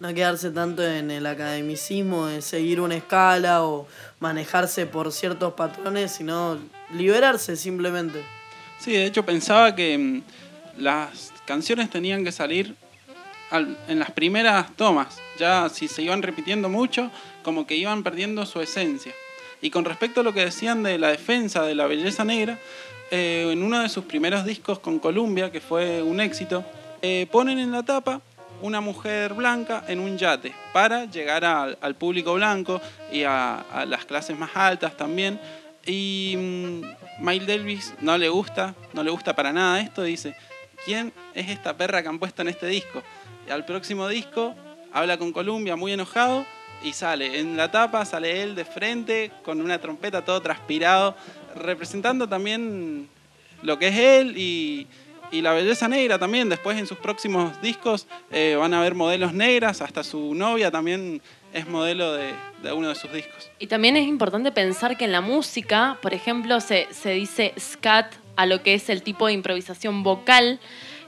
No 0.00 0.12
quedarse 0.12 0.50
tanto 0.50 0.84
en 0.84 1.10
el 1.10 1.24
academicismo 1.24 2.26
de 2.26 2.42
seguir 2.42 2.80
una 2.80 2.96
escala 2.96 3.64
o 3.64 3.86
manejarse 4.18 4.86
por 4.86 5.12
ciertos 5.12 5.54
patrones, 5.54 6.12
sino 6.12 6.58
liberarse 6.92 7.56
simplemente. 7.56 8.22
Sí, 8.78 8.92
de 8.92 9.06
hecho 9.06 9.24
pensaba 9.24 9.74
que 9.74 9.96
mm, 9.96 10.22
las 10.82 11.32
canciones 11.46 11.88
tenían 11.88 12.24
que 12.24 12.32
salir 12.32 12.74
en 13.88 13.98
las 13.98 14.10
primeras 14.10 14.74
tomas. 14.76 15.16
Ya 15.38 15.68
si 15.68 15.86
se 15.88 16.02
iban 16.02 16.22
repitiendo 16.22 16.68
mucho, 16.68 17.10
como 17.42 17.66
que 17.66 17.76
iban 17.76 18.02
perdiendo 18.02 18.44
su 18.46 18.60
esencia. 18.60 19.12
Y 19.60 19.70
con 19.70 19.84
respecto 19.84 20.20
a 20.20 20.24
lo 20.24 20.34
que 20.34 20.44
decían 20.44 20.82
de 20.82 20.98
la 20.98 21.08
defensa 21.08 21.62
de 21.62 21.74
la 21.74 21.86
belleza 21.86 22.24
negra, 22.24 22.58
eh, 23.10 23.48
en 23.50 23.62
uno 23.62 23.80
de 23.80 23.88
sus 23.88 24.04
primeros 24.04 24.44
discos 24.44 24.78
con 24.78 24.98
Columbia, 24.98 25.50
que 25.50 25.60
fue 25.60 26.02
un 26.02 26.20
éxito, 26.20 26.64
eh, 27.02 27.26
ponen 27.30 27.58
en 27.58 27.70
la 27.70 27.82
tapa 27.82 28.20
una 28.62 28.80
mujer 28.80 29.34
blanca 29.34 29.84
en 29.88 30.00
un 30.00 30.16
yate 30.16 30.54
para 30.72 31.04
llegar 31.04 31.44
al 31.44 31.94
público 31.96 32.34
blanco 32.34 32.80
y 33.12 33.24
a, 33.24 33.84
las 33.86 34.04
clases 34.04 34.38
más 34.38 34.50
altas 34.54 34.96
también. 34.96 35.38
Y 35.84 36.34
mm, 36.36 37.24
Miles 37.24 37.46
Davis 37.46 37.94
no 38.00 38.16
le 38.16 38.28
gusta, 38.28 38.74
no 38.94 39.02
le 39.02 39.10
gusta 39.10 39.34
para 39.34 39.52
nada 39.52 39.80
esto, 39.80 40.02
dice, 40.02 40.34
¿quién 40.84 41.12
es 41.34 41.50
esta 41.50 41.76
perra 41.76 42.02
que 42.02 42.08
han 42.08 42.18
puesto 42.18 42.42
en 42.42 42.48
este 42.48 42.66
disco? 42.66 43.02
Y 43.46 43.50
al 43.50 43.66
próximo 43.66 44.08
disco 44.08 44.54
habla 44.92 45.18
con 45.18 45.32
Columbia 45.32 45.76
muy 45.76 45.92
enojado 45.92 46.46
y 46.82 46.92
sale. 46.92 47.38
En 47.38 47.56
la 47.56 47.70
tapa 47.70 48.04
sale 48.04 48.42
él 48.42 48.54
de 48.54 48.64
frente 48.64 49.30
con 49.42 49.60
una 49.60 49.80
trompeta 49.80 50.24
todo 50.24 50.40
transpirado 50.40 51.14
representando 51.56 52.28
también 52.28 53.08
lo 53.62 53.78
que 53.78 53.88
es 53.88 53.96
él 53.96 54.34
y, 54.36 54.86
la 55.32 55.52
belleza 55.52 55.88
negra 55.88 56.16
también. 56.16 56.48
Después 56.48 56.78
en 56.78 56.86
sus 56.86 56.98
próximos 56.98 57.60
discos 57.60 58.06
eh, 58.30 58.54
van 58.56 58.72
a 58.72 58.80
ver 58.80 58.94
modelos 58.94 59.34
negras, 59.34 59.82
hasta 59.82 60.04
su 60.04 60.32
novia 60.32 60.70
también 60.70 61.20
es 61.52 61.66
modelo 61.66 62.12
de, 62.12 62.34
uno 62.72 62.90
de 62.90 62.94
sus 62.94 63.12
discos. 63.12 63.50
Y 63.58 63.66
también 63.66 63.96
es 63.96 64.06
importante 64.06 64.52
pensar 64.52 64.96
que 64.96 65.06
en 65.06 65.12
la 65.12 65.20
música, 65.20 65.98
por 66.02 66.14
ejemplo, 66.14 66.60
se, 66.60 66.86
se 66.92 67.10
dice 67.10 67.52
scat 67.58 68.14
a 68.36 68.46
lo 68.46 68.62
que 68.62 68.74
es 68.74 68.88
el 68.90 69.02
tipo 69.02 69.26
de 69.26 69.32
improvisación 69.32 70.04
vocal 70.04 70.60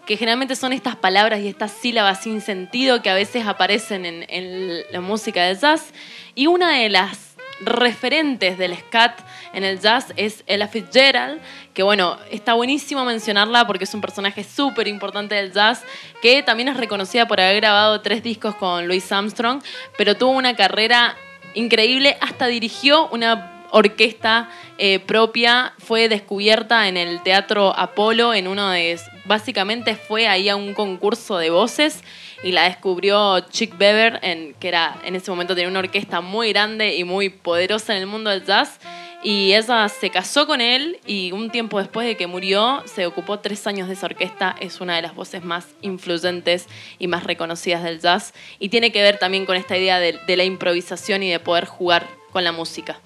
que 0.07 0.17
generalmente 0.17 0.55
son 0.55 0.73
estas 0.73 0.97
palabras 0.97 1.41
y 1.41 1.49
estas 1.49 1.73
sílabas 1.73 2.23
sin 2.23 2.41
sentido 2.41 3.03
que 3.03 3.11
a 3.11 3.15
veces 3.15 3.47
aparecen 3.47 4.07
en, 4.07 4.83
la 4.91 5.01
música 5.01 5.45
del 5.45 5.59
jazz. 5.59 5.93
Y 6.35 6.47
una 6.47 6.79
de 6.79 6.89
las 6.89 7.35
referentes 7.61 8.57
del 8.57 8.77
scat 8.77 9.19
en 9.53 9.65
el 9.65 9.81
jazz 9.81 10.13
es 10.17 10.45
Ella 10.47 10.69
Fitzgerald, 10.69 11.41
que 11.75 11.83
bueno, 11.83 12.19
está 12.31 12.55
buenísimo 12.55 13.05
mencionarla 13.05 13.67
porque 13.67 13.85
es 13.85 13.95
un 13.95 14.01
personaje 14.01 14.45
súper 14.45 14.87
importante 14.87 15.35
del 15.35 15.53
jazz, 15.53 15.83
que 16.23 16.43
también 16.43 16.69
es 16.69 16.77
reconocida 16.77 17.27
por 17.27 17.41
haber 17.41 17.57
grabado 17.57 18.01
tres 18.01 18.23
discos 18.23 18.55
con 18.55 18.87
Louis 18.87 19.11
Armstrong, 19.11 19.63
pero 19.99 20.17
tuvo 20.17 20.33
una 20.33 20.55
carrera 20.55 21.17
increíble, 21.55 22.17
hasta 22.21 22.47
dirigió 22.47 23.09
una 23.09 23.56
orquesta 23.71 24.51
eh, 24.79 24.99
propia, 25.01 25.73
fue 25.79 26.09
descubierta 26.09 26.89
en 26.89 26.97
el 26.97 27.23
Teatro 27.23 27.77
Apolo, 27.77 28.35
en 28.35 28.49
uno 28.49 28.71
de... 28.71 28.99
Básicamente 29.25 29.97
fue 29.97 30.29
ahí 30.29 30.49
a 30.49 30.55
un 30.55 30.73
concurso 30.73 31.39
de 31.39 31.51
voces 31.51 32.05
y 32.43 32.53
la 32.53 32.65
descubrió 32.65 33.41
Chick 33.41 33.77
Beber, 33.77 34.21
en, 34.23 34.55
que 34.55 34.69
era 34.69 34.99
en 35.05 35.17
ese 35.17 35.31
momento 35.31 35.55
tenía 35.55 35.69
una 35.69 35.81
orquesta 35.81 36.21
muy 36.21 36.51
grande 36.51 36.95
y 36.95 37.05
muy 37.05 37.29
poderosa 37.29 37.95
en 37.95 38.03
el 38.03 38.07
mundo 38.07 38.31
del 38.31 38.45
jazz. 38.45 38.79
Y 39.23 39.55
ella 39.55 39.89
se 39.89 40.11
casó 40.11 40.47
con 40.47 40.61
él 40.61 41.01
y 41.05 41.33
un 41.33 41.51
tiempo 41.51 41.79
después 41.81 42.07
de 42.07 42.17
que 42.17 42.29
murió 42.29 42.83
se 42.85 43.07
ocupó 43.07 43.41
tres 43.41 43.67
años 43.67 43.89
de 43.89 43.95
esa 43.95 44.07
orquesta. 44.07 44.55
Es 44.61 44.81
una 44.81 44.95
de 44.95 45.03
las 45.03 45.17
voces 45.17 45.43
más 45.43 45.67
influyentes 45.83 46.67
y 47.01 47.09
más 47.09 47.25
reconocidas 47.25 47.83
del 47.83 48.01
jazz. 48.01 48.35
Y 48.61 48.69
tiene 48.69 48.93
que 48.93 49.03
ver 49.03 49.19
también 49.19 49.45
con 49.45 49.57
esta 49.57 49.77
idea 49.77 49.99
de, 49.99 50.17
de 50.27 50.37
la 50.37 50.45
improvisación 50.45 51.25
y 51.25 51.31
de 51.31 51.41
poder 51.41 51.65
jugar 51.65 52.07
con 52.31 52.45
la 52.45 52.53
música. 52.53 53.01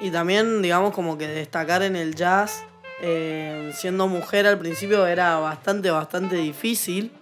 Y 0.00 0.10
también, 0.10 0.62
digamos, 0.62 0.94
como 0.94 1.18
que 1.18 1.26
destacar 1.26 1.82
en 1.82 1.96
el 1.96 2.14
jazz, 2.14 2.64
eh, 3.00 3.70
siendo 3.74 4.06
mujer 4.06 4.46
al 4.46 4.58
principio 4.58 5.06
era 5.06 5.38
bastante, 5.38 5.90
bastante 5.90 6.36
difícil. 6.36 7.12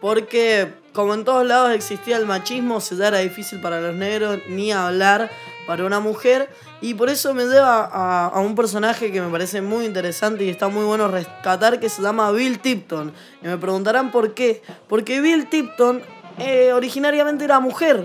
Porque 0.00 0.68
como 0.92 1.14
en 1.14 1.24
todos 1.24 1.46
lados 1.46 1.72
existía 1.72 2.16
el 2.18 2.26
machismo, 2.26 2.80
se 2.80 2.94
era 2.94 3.18
difícil 3.18 3.60
para 3.60 3.80
los 3.80 3.94
negros 3.94 4.38
ni 4.48 4.70
hablar 4.70 5.30
para 5.66 5.84
una 5.84 6.00
mujer. 6.00 6.50
Y 6.80 6.94
por 6.94 7.08
eso 7.08 7.32
me 7.32 7.44
lleva 7.44 7.84
a, 7.84 8.40
un 8.40 8.54
personaje 8.54 9.10
que 9.10 9.20
me 9.20 9.30
parece 9.30 9.62
muy 9.62 9.86
interesante 9.86 10.44
y 10.44 10.50
está 10.50 10.68
muy 10.68 10.84
bueno 10.84 11.08
rescatar, 11.08 11.80
que 11.80 11.88
se 11.88 12.02
llama 12.02 12.30
Bill 12.32 12.58
Tipton. 12.58 13.12
Y 13.42 13.46
me 13.46 13.56
preguntarán 13.56 14.10
por 14.10 14.34
qué. 14.34 14.62
Porque 14.88 15.20
Bill 15.20 15.48
Tipton 15.48 16.02
eh, 16.38 16.72
originariamente 16.72 17.44
era 17.44 17.60
mujer, 17.60 18.04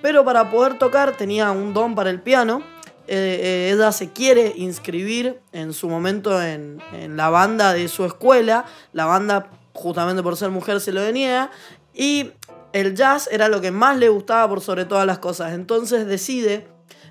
pero 0.00 0.24
para 0.24 0.50
poder 0.50 0.78
tocar 0.78 1.16
tenía 1.16 1.50
un 1.50 1.74
don 1.74 1.94
para 1.94 2.10
el 2.10 2.20
piano. 2.20 2.62
Eh, 3.08 3.40
eh, 3.42 3.72
ella 3.72 3.92
se 3.92 4.12
quiere 4.12 4.52
inscribir 4.56 5.40
en 5.52 5.72
su 5.72 5.88
momento 5.88 6.42
en, 6.42 6.80
la 7.16 7.30
banda 7.30 7.72
de 7.72 7.88
su 7.88 8.04
escuela. 8.04 8.64
La 8.92 9.06
banda 9.06 9.50
justamente 9.72 10.22
por 10.22 10.36
ser 10.36 10.50
mujer 10.50 10.80
se 10.80 10.92
lo 10.92 11.00
deniega. 11.00 11.50
Y 11.94 12.32
el 12.72 12.94
jazz 12.94 13.28
era 13.30 13.48
lo 13.48 13.60
que 13.60 13.70
más 13.70 13.96
le 13.96 14.08
gustaba 14.08 14.48
por 14.48 14.60
sobre 14.60 14.84
todas 14.84 15.06
las 15.06 15.18
cosas. 15.18 15.52
Entonces 15.52 16.06
decide 16.06 16.66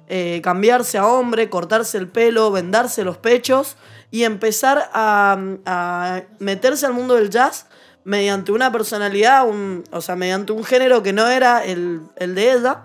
eh, 0.08 0.42
cambiarse 0.44 0.98
a 0.98 1.08
hombre, 1.08 1.50
cortarse 1.50 1.98
el 1.98 2.08
pelo, 2.08 2.52
vendarse 2.52 3.04
los 3.04 3.18
pechos 3.18 3.78
y 4.12 4.24
empezar 4.24 4.90
a, 4.94 6.22
meterse 6.40 6.86
al 6.86 6.94
mundo 6.94 7.16
del 7.16 7.30
jazz 7.30 7.66
mediante 8.04 8.52
una 8.52 8.72
personalidad, 8.72 9.46
o 9.92 10.02
sea, 10.02 10.16
mediante 10.16 10.52
un 10.52 10.64
género 10.64 11.02
que 11.02 11.12
no 11.12 11.28
era 11.28 11.66
el, 11.66 12.02
de 12.16 12.52
ella. 12.52 12.84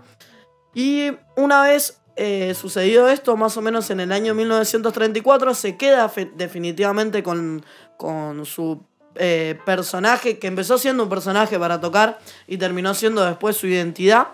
Y 0.74 1.12
una 1.36 1.62
vez 1.62 1.99
eh, 2.22 2.54
sucedió 2.54 3.08
esto, 3.08 3.34
más 3.34 3.56
o 3.56 3.62
menos 3.62 3.88
en 3.88 3.98
el 3.98 4.12
año 4.12 4.34
1934, 4.34 5.54
se 5.54 5.78
queda 5.78 6.12
definitivamente 6.36 7.22
con, 7.22 7.64
con 7.96 8.44
su 8.44 8.82
eh, 9.14 9.58
personaje 9.64 10.38
que 10.38 10.46
empezó 10.46 10.76
siendo 10.76 11.04
un 11.04 11.08
personaje 11.08 11.58
para 11.58 11.80
tocar 11.80 12.18
y 12.46 12.58
terminó 12.58 12.92
siendo 12.92 13.24
después 13.24 13.56
su 13.56 13.68
identidad. 13.68 14.28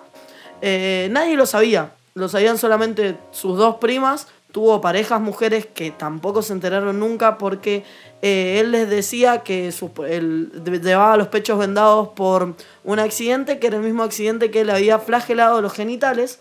Eh, 0.62 1.06
nadie 1.12 1.36
lo 1.36 1.46
sabía, 1.46 1.92
lo 2.14 2.28
sabían 2.28 2.58
solamente 2.58 3.16
sus 3.30 3.56
dos 3.56 3.76
primas. 3.76 4.26
Tuvo 4.50 4.80
parejas 4.80 5.20
mujeres 5.20 5.64
que 5.66 5.92
tampoco 5.92 6.42
se 6.42 6.54
enteraron 6.54 6.98
nunca 6.98 7.38
porque 7.38 7.84
eh, 8.20 8.58
él 8.58 8.72
les 8.72 8.90
decía 8.90 9.44
que 9.44 9.72
él 10.08 10.50
llevaba 10.82 11.16
los 11.16 11.28
pechos 11.28 11.56
vendados 11.56 12.08
por 12.08 12.56
un 12.82 12.98
accidente, 12.98 13.60
que 13.60 13.68
era 13.68 13.76
el 13.76 13.82
mismo 13.82 14.02
accidente 14.02 14.50
que 14.50 14.62
él 14.62 14.70
había 14.70 14.98
flagelado 14.98 15.62
los 15.62 15.72
genitales. 15.72 16.40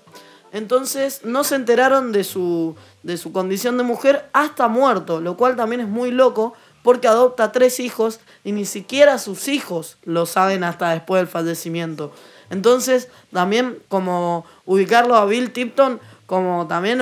Entonces 0.55 1.19
no 1.25 1.43
se 1.43 1.55
enteraron 1.55 2.13
de 2.13 2.23
su, 2.23 2.77
de 3.03 3.17
su 3.17 3.33
condición 3.33 3.77
de 3.77 3.83
mujer 3.83 4.23
hasta 4.31 4.69
muerto, 4.69 5.19
lo 5.19 5.35
cual 5.35 5.57
también 5.57 5.81
es 5.81 5.87
muy 5.89 6.11
loco 6.11 6.53
porque 6.81 7.09
adopta 7.09 7.51
tres 7.51 7.81
hijos 7.81 8.21
y 8.45 8.53
ni 8.53 8.63
siquiera 8.63 9.17
sus 9.17 9.49
hijos 9.49 9.97
lo 10.05 10.25
saben 10.25 10.63
hasta 10.63 10.91
después 10.91 11.19
del 11.19 11.27
fallecimiento. 11.27 12.13
Entonces, 12.49 13.09
también 13.33 13.79
como 13.89 14.45
ubicarlo 14.63 15.17
a 15.17 15.25
Bill 15.25 15.51
Tipton 15.51 15.99
como 16.25 16.67
también 16.67 17.01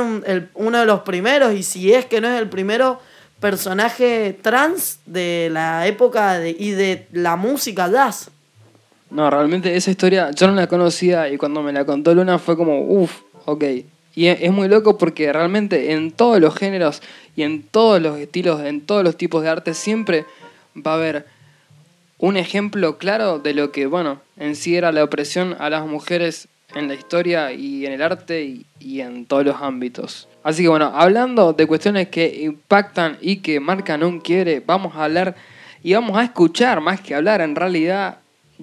uno 0.56 0.80
de 0.80 0.86
los 0.88 1.02
primeros, 1.02 1.54
y 1.54 1.62
si 1.62 1.94
es 1.94 2.06
que 2.06 2.22
no 2.22 2.30
es 2.30 2.42
el 2.42 2.50
primero 2.50 3.00
personaje 3.40 4.36
trans 4.42 4.98
de 5.06 5.50
la 5.52 5.86
época 5.86 6.42
y 6.48 6.72
de 6.72 7.08
la 7.12 7.36
música 7.36 7.88
jazz. 7.88 8.32
No, 9.12 9.30
realmente 9.30 9.76
esa 9.76 9.92
historia 9.92 10.32
yo 10.32 10.48
no 10.48 10.56
la 10.56 10.66
conocía 10.66 11.30
y 11.30 11.38
cuando 11.38 11.62
me 11.62 11.72
la 11.72 11.86
contó 11.86 12.16
Luna 12.16 12.40
fue 12.40 12.58
como, 12.58 12.82
uff, 12.82 13.22
ok. 13.46 13.64
Y 14.16 14.28
es 14.28 14.52
muy 14.52 14.68
loco 14.68 14.98
porque 14.98 15.34
realmente 15.34 15.94
en 15.94 16.12
todos 16.12 16.40
los 16.40 16.56
géneros 16.56 17.02
y 17.36 17.42
en 17.42 17.64
todos 17.64 18.00
los 18.00 18.20
estilos, 18.20 18.62
en 18.62 18.82
todos 18.82 19.04
los 19.04 19.18
tipos 19.18 19.42
de 19.42 19.50
arte, 19.50 19.74
siempre 19.74 20.26
va 20.76 20.92
a 20.92 20.96
haber 20.96 21.26
un 22.20 22.38
ejemplo 22.38 22.98
claro 22.98 23.40
de 23.40 23.54
lo 23.54 23.72
que, 23.72 23.88
bueno, 23.88 24.22
en 24.38 24.56
sí 24.56 24.76
era 24.76 24.92
la 24.92 25.04
opresión 25.04 25.56
a 25.60 25.70
las 25.70 25.86
mujeres 25.88 26.48
en 26.76 26.88
la 26.88 26.94
historia 26.94 27.52
y 27.52 27.86
en 27.86 27.94
el 27.94 28.02
arte 28.02 28.64
y, 28.80 29.02
en 29.02 29.26
todos 29.26 29.46
los 29.46 29.62
ámbitos. 29.62 30.28
Así 30.44 30.64
que 30.64 30.70
bueno, 30.70 30.92
hablando 30.94 31.54
de 31.54 31.68
cuestiones 31.68 32.10
que 32.10 32.44
impactan 32.44 33.18
y 33.22 33.38
que 33.38 33.60
marcan 33.60 34.04
un 34.04 34.20
quiere, 34.20 34.62
vamos 34.66 34.96
a 34.96 35.06
hablar 35.06 35.36
y 35.84 35.94
vamos 35.94 36.18
a 36.18 36.24
escuchar 36.24 36.82
más 36.82 37.02
que 37.02 37.16
hablar 37.16 37.42
en 37.42 37.56
realidad 37.56 38.20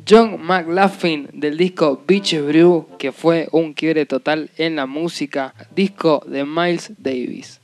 John 0.08 0.40
McLaughlin 0.42 1.28
del 1.32 1.56
disco 1.56 2.02
Beach 2.06 2.34
Brew, 2.40 2.86
que 2.98 3.12
fue 3.12 3.48
un 3.52 3.72
quiebre 3.74 4.06
total 4.06 4.50
en 4.56 4.76
la 4.76 4.86
música, 4.86 5.54
disco 5.74 6.22
de 6.26 6.44
Miles 6.44 6.92
Davis. 6.98 7.59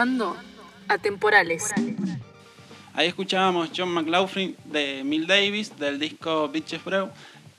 Escuchando 0.00 0.34
Atemporales. 0.88 1.74
Ahí 2.94 3.08
escuchábamos 3.08 3.68
John 3.76 3.90
McLaughlin 3.90 4.56
de 4.64 5.04
Mill 5.04 5.26
Davis 5.26 5.76
del 5.78 5.98
disco 5.98 6.48
Bitches 6.48 6.82
Brew. 6.82 7.10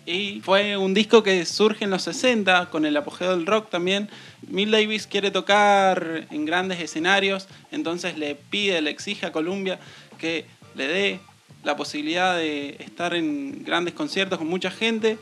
Y 0.07 0.41
fue 0.43 0.75
un 0.75 0.95
disco 0.95 1.21
que 1.21 1.45
surge 1.45 1.83
en 1.83 1.91
los 1.91 2.01
60 2.01 2.71
con 2.71 2.87
el 2.87 2.97
apogeo 2.97 3.37
del 3.37 3.45
rock 3.45 3.69
también. 3.69 4.09
Mill 4.47 4.71
Davis 4.71 5.05
quiere 5.05 5.29
tocar 5.29 6.25
en 6.31 6.45
grandes 6.45 6.79
escenarios, 6.79 7.47
entonces 7.69 8.17
le 8.17 8.33
pide, 8.33 8.81
le 8.81 8.89
exige 8.89 9.27
a 9.27 9.31
Columbia 9.31 9.79
que 10.17 10.45
le 10.73 10.87
dé 10.87 11.19
la 11.63 11.75
posibilidad 11.75 12.35
de 12.35 12.77
estar 12.79 13.13
en 13.13 13.63
grandes 13.63 13.93
conciertos 13.93 14.39
con 14.39 14.47
mucha 14.47 14.71
gente. 14.71 15.19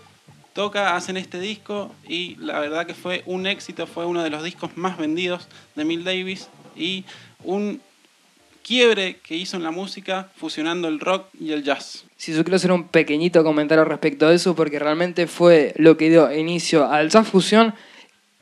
Toca, 0.54 0.96
hacen 0.96 1.18
este 1.18 1.42
disco 1.42 1.94
y 2.08 2.38
la 2.38 2.62
verdad 2.62 2.86
que 2.86 2.94
fue 2.94 3.24
un 3.26 3.46
éxito, 3.46 3.88
fue 3.88 4.06
uno 4.06 4.24
de 4.24 4.30
los 4.30 4.42
discos 4.42 4.78
más 4.78 4.98
vendidos 4.98 5.50
de 5.76 5.84
Mill 5.84 6.06
Davis 6.06 6.48
y 6.80 7.06
un 7.44 7.82
quiebre 8.64 9.18
que 9.24 9.36
hizo 9.36 9.58
en 9.58 9.64
la 9.64 9.72
música 9.72 10.30
fusionando 10.36 10.88
el 10.88 11.00
rock 11.00 11.26
y 11.40 11.52
el 11.52 11.64
jazz. 11.64 12.06
Si 12.18 12.34
yo 12.34 12.44
quiero 12.44 12.58
hacer 12.58 12.72
un 12.72 12.88
pequeñito 12.88 13.44
comentario 13.44 13.84
respecto 13.84 14.28
a 14.28 14.34
eso, 14.34 14.56
porque 14.56 14.80
realmente 14.80 15.28
fue 15.28 15.74
lo 15.78 15.98
que 15.98 16.10
dio 16.10 16.32
inicio 16.32 16.90
al 16.90 17.10
jazz 17.10 17.28
fusión, 17.28 17.74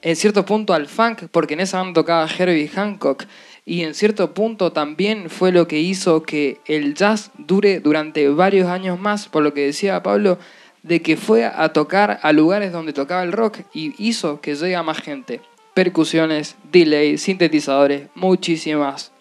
en 0.01 0.15
cierto 0.15 0.45
punto 0.45 0.73
al 0.73 0.87
funk, 0.87 1.23
porque 1.31 1.53
en 1.53 1.61
esa 1.61 1.77
banda 1.77 2.01
tocaba 2.01 2.27
Herbie 2.27 2.67
Hancock, 2.67 3.23
y 3.65 3.83
en 3.83 3.93
cierto 3.93 4.33
punto 4.33 4.71
también 4.71 5.29
fue 5.29 5.51
lo 5.51 5.67
que 5.67 5.79
hizo 5.79 6.23
que 6.23 6.59
el 6.65 6.93
jazz 6.93 7.31
dure 7.37 7.79
durante 7.79 8.27
varios 8.29 8.67
años 8.67 8.99
más, 8.99 9.27
por 9.27 9.43
lo 9.43 9.53
que 9.53 9.65
decía 9.65 10.03
Pablo, 10.03 10.39
de 10.83 11.01
que 11.01 11.17
fue 11.17 11.45
a 11.45 11.69
tocar 11.73 12.19
a 12.21 12.31
lugares 12.31 12.71
donde 12.71 12.93
tocaba 12.93 13.23
el 13.23 13.31
rock 13.31 13.59
y 13.73 13.93
hizo 13.97 14.39
que 14.41 14.55
llegue 14.55 14.75
a 14.75 14.83
más 14.83 14.99
gente. 14.99 15.41
Percusiones, 15.77 16.55
delay, 16.71 17.19
sintetizadores, 17.19 18.07
muchísimas 18.15 19.11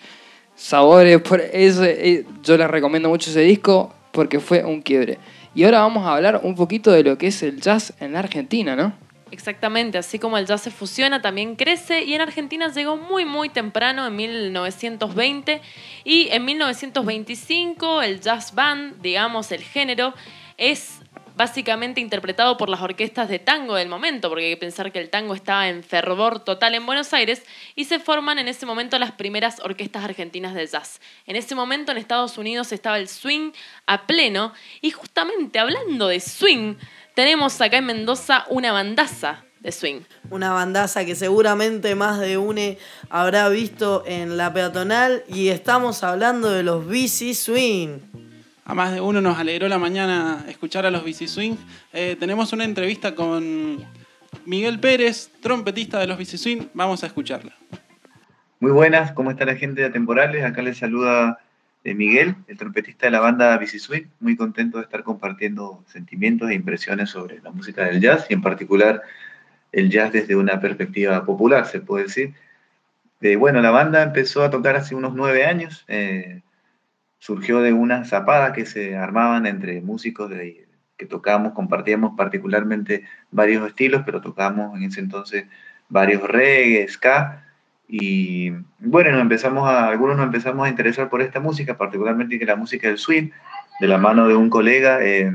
sabores. 0.55 1.21
Por 1.21 1.43
ese, 1.43 2.09
eh, 2.09 2.25
yo 2.43 2.57
les 2.57 2.71
recomiendo 2.71 3.11
mucho 3.11 3.29
ese 3.29 3.43
disco 3.43 3.95
porque 4.11 4.41
fue 4.41 4.65
un 4.65 4.81
quiebre. 4.81 5.19
Y 5.55 5.65
ahora 5.65 5.81
vamos 5.81 6.07
a 6.07 6.15
hablar 6.15 6.41
un 6.43 6.55
poquito 6.55 6.91
de 6.93 7.03
lo 7.03 7.19
que 7.19 7.27
es 7.27 7.43
el 7.43 7.61
jazz 7.61 7.93
en 8.01 8.15
la 8.15 8.21
Argentina, 8.21 8.75
¿no? 8.75 8.95
Exactamente, 9.31 9.99
así 9.99 10.19
como 10.19 10.39
el 10.39 10.47
jazz 10.47 10.63
se 10.63 10.71
fusiona, 10.71 11.21
también 11.21 11.57
crece 11.57 12.05
y 12.05 12.15
en 12.15 12.23
Argentina 12.23 12.73
llegó 12.73 12.97
muy 12.97 13.27
muy 13.27 13.51
temprano, 13.51 14.07
en 14.07 14.17
1920, 14.17 15.61
y 16.05 16.29
en 16.31 16.43
1925 16.43 18.01
el 18.01 18.23
jazz 18.23 18.55
band, 18.55 19.03
digamos 19.03 19.53
el 19.53 19.61
género, 19.61 20.15
es 20.57 21.03
básicamente 21.37 22.01
interpretado 22.01 22.57
por 22.57 22.71
las 22.71 22.81
orquestas 22.81 23.29
de 23.29 23.39
tango 23.39 23.75
del 23.75 23.89
momento, 23.89 24.31
porque 24.31 24.47
hay 24.47 24.55
que 24.55 24.57
pensar 24.57 24.91
que 24.91 24.99
el 24.99 25.11
tango 25.11 25.35
estaba 25.35 25.69
en 25.69 25.85
fervor 25.85 26.41
total 26.41 26.75
en 26.75 26.87
Buenos 26.87 27.13
Aires 27.13 27.43
y 27.75 27.85
se 27.85 28.01
forman 28.01 28.39
en 28.39 28.49
ese 28.49 28.65
momento 28.65 28.99
las 28.99 29.13
primeras 29.13 29.61
orquestas 29.61 30.03
argentinas 30.03 30.55
de 30.55 30.67
jazz. 30.67 30.99
En 31.27 31.37
ese 31.37 31.55
momento 31.55 31.93
en 31.93 31.99
Estados 31.99 32.39
Unidos 32.39 32.73
estaba 32.73 32.99
el 32.99 33.09
swing 33.09 33.53
a 33.87 34.07
pleno 34.07 34.55
y 34.81 34.91
justamente 34.91 35.59
hablando 35.59 36.09
de 36.09 36.21
swing, 36.21 36.77
tenemos 37.15 37.61
acá 37.61 37.77
en 37.77 37.87
Mendoza 37.87 38.47
una 38.49 38.73
bandaza 38.73 39.45
de 39.61 39.73
swing. 39.73 40.01
Una 40.31 40.55
bandaza 40.55 41.05
que 41.05 41.15
seguramente 41.15 41.95
más 41.95 42.19
de 42.19 42.39
une 42.39 42.79
habrá 43.11 43.51
visto 43.51 44.05
en 44.07 44.39
la 44.39 44.55
peatonal 44.55 45.23
y 45.29 45.49
estamos 45.49 46.03
hablando 46.03 46.51
de 46.51 46.63
los 46.63 46.89
bici 46.89 47.35
swing. 47.35 48.26
A 48.69 48.75
más 48.75 48.93
de 48.93 49.01
uno 49.01 49.21
nos 49.21 49.39
alegró 49.39 49.69
la 49.69 49.79
mañana 49.79 50.45
escuchar 50.49 50.87
a 50.87 50.91
los 50.91 51.05
BC 51.05 51.29
Swing. 51.29 51.55
Eh, 51.93 52.17
tenemos 52.19 52.53
una 52.53 52.65
entrevista 52.65 53.15
con 53.15 53.79
Miguel 54.45 54.81
Pérez, 54.81 55.31
trompetista 55.41 56.01
de 56.01 56.09
los 56.09 56.19
BC 56.19 56.37
Swing. 56.37 56.63
Vamos 56.75 57.05
a 57.05 57.07
escucharla. 57.07 57.53
Muy 58.59 58.73
buenas, 58.73 59.13
¿cómo 59.13 59.31
está 59.31 59.45
la 59.45 59.55
gente 59.55 59.83
de 59.83 59.87
Atemporales? 59.87 60.45
Acá 60.45 60.63
les 60.63 60.79
saluda 60.79 61.39
eh, 61.85 61.95
Miguel, 61.95 62.35
el 62.49 62.59
trompetista 62.59 63.07
de 63.07 63.13
la 63.13 63.21
banda 63.21 63.57
BC 63.57 63.79
Swing. 63.79 64.07
Muy 64.19 64.35
contento 64.35 64.79
de 64.79 64.85
estar 64.85 65.05
compartiendo 65.05 65.85
sentimientos 65.87 66.51
e 66.51 66.55
impresiones 66.55 67.11
sobre 67.11 67.41
la 67.43 67.53
música 67.53 67.85
del 67.85 68.01
jazz 68.01 68.27
y 68.29 68.35
en 68.35 68.43
particular 68.43 69.01
el 69.71 69.91
jazz 69.91 70.13
desde 70.13 70.35
una 70.35 70.59
perspectiva 70.59 71.25
popular, 71.25 71.67
se 71.67 71.79
puede 71.79 72.07
decir. 72.07 72.35
Eh, 73.21 73.37
bueno, 73.37 73.61
la 73.61 73.71
banda 73.71 74.03
empezó 74.03 74.43
a 74.43 74.51
tocar 74.51 74.75
hace 74.75 74.97
unos 74.97 75.15
nueve 75.15 75.47
años. 75.47 75.85
Eh, 75.87 76.43
surgió 77.19 77.61
de 77.61 77.73
una 77.73 78.05
zapada 78.05 78.53
que 78.53 78.67
se 78.67 78.97
armaban 78.97 79.47
entre 79.47 79.81
músicos 79.81 80.31
de, 80.31 80.67
que 80.97 81.07
tocábamos, 81.07 81.53
compartíamos 81.53 82.17
particularmente 82.17 83.05
varios 83.31 83.67
estilos, 83.67 84.03
pero 84.05 84.21
tocábamos 84.21 84.77
en 84.77 84.85
ese 84.85 85.01
entonces 85.01 85.47
varios 85.89 86.23
reggae, 86.23 86.87
ska, 86.89 87.43
y 87.89 88.51
bueno, 88.81 89.19
empezamos 89.21 89.69
a, 89.69 89.89
algunos 89.89 90.17
nos 90.17 90.27
empezamos 90.27 90.67
a 90.67 90.71
interesar 90.71 91.09
por 91.09 91.23
esta 91.23 91.39
música, 91.39 91.79
particularmente 91.79 92.39
que 92.39 92.45
la 92.45 92.57
música 92.57 92.89
del 92.89 92.99
swing, 92.99 93.31
de 93.81 93.89
la 93.89 93.99
mano 93.99 94.27
de 94.27 94.35
un 94.35 94.51
colega 94.51 94.99
eh, 95.03 95.31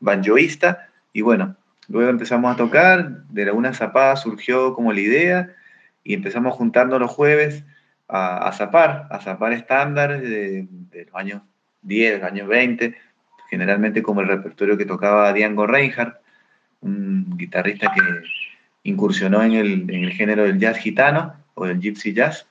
banjoísta, 0.00 0.88
y 1.12 1.22
bueno, 1.22 1.56
Luego 1.88 2.10
empezamos 2.10 2.52
a 2.52 2.56
tocar, 2.56 3.24
de 3.28 3.50
una 3.50 3.72
zapada 3.72 4.16
surgió 4.16 4.74
como 4.74 4.92
la 4.92 5.00
idea 5.00 5.54
y 6.04 6.12
empezamos 6.12 6.54
juntando 6.54 6.98
los 6.98 7.10
jueves 7.10 7.64
a, 8.08 8.48
a 8.48 8.52
zapar, 8.52 9.06
a 9.10 9.20
zapar 9.20 9.52
estándares 9.52 10.22
de, 10.22 10.66
los 11.04 11.14
años 11.14 11.42
10, 11.82 12.20
los 12.20 12.30
años 12.30 12.48
20, 12.48 12.96
generalmente 13.50 14.02
como 14.02 14.20
el 14.20 14.28
repertorio 14.28 14.76
que 14.76 14.86
tocaba 14.86 15.32
Diango 15.32 15.66
Reinhardt, 15.66 16.16
un 16.80 17.36
guitarrista 17.36 17.92
que 17.94 18.00
incursionó 18.84 19.42
en 19.42 19.52
el, 19.52 19.90
en 19.90 20.04
el 20.04 20.12
género 20.12 20.44
del 20.44 20.58
jazz 20.58 20.78
gitano 20.78 21.34
o 21.54 21.66
del 21.66 21.80
gypsy 21.80 22.12
jazz. 22.12 22.46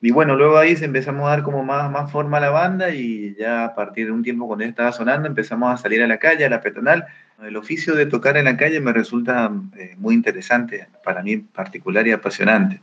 Y 0.00 0.10
bueno, 0.10 0.34
luego 0.34 0.58
ahí 0.58 0.76
se 0.76 0.84
empezamos 0.84 1.26
a 1.26 1.30
dar 1.30 1.42
como 1.44 1.62
más, 1.62 1.88
más 1.90 2.10
forma 2.10 2.38
a 2.38 2.40
la 2.40 2.50
banda 2.50 2.90
y 2.90 3.36
ya 3.38 3.64
a 3.64 3.74
partir 3.74 4.06
de 4.06 4.12
un 4.12 4.24
tiempo 4.24 4.48
cuando 4.48 4.64
estaba 4.64 4.90
sonando 4.90 5.28
empezamos 5.28 5.72
a 5.72 5.76
salir 5.76 6.02
a 6.02 6.08
la 6.08 6.18
calle, 6.18 6.44
a 6.44 6.50
la 6.50 6.60
peatonal. 6.60 7.06
El 7.40 7.56
oficio 7.56 7.94
de 7.94 8.06
tocar 8.06 8.36
en 8.36 8.46
la 8.46 8.56
calle 8.56 8.80
me 8.80 8.92
resulta 8.92 9.52
eh, 9.76 9.94
muy 9.98 10.14
interesante, 10.14 10.88
para 11.04 11.22
mí 11.22 11.36
particular 11.36 12.06
y 12.06 12.12
apasionante. 12.12 12.80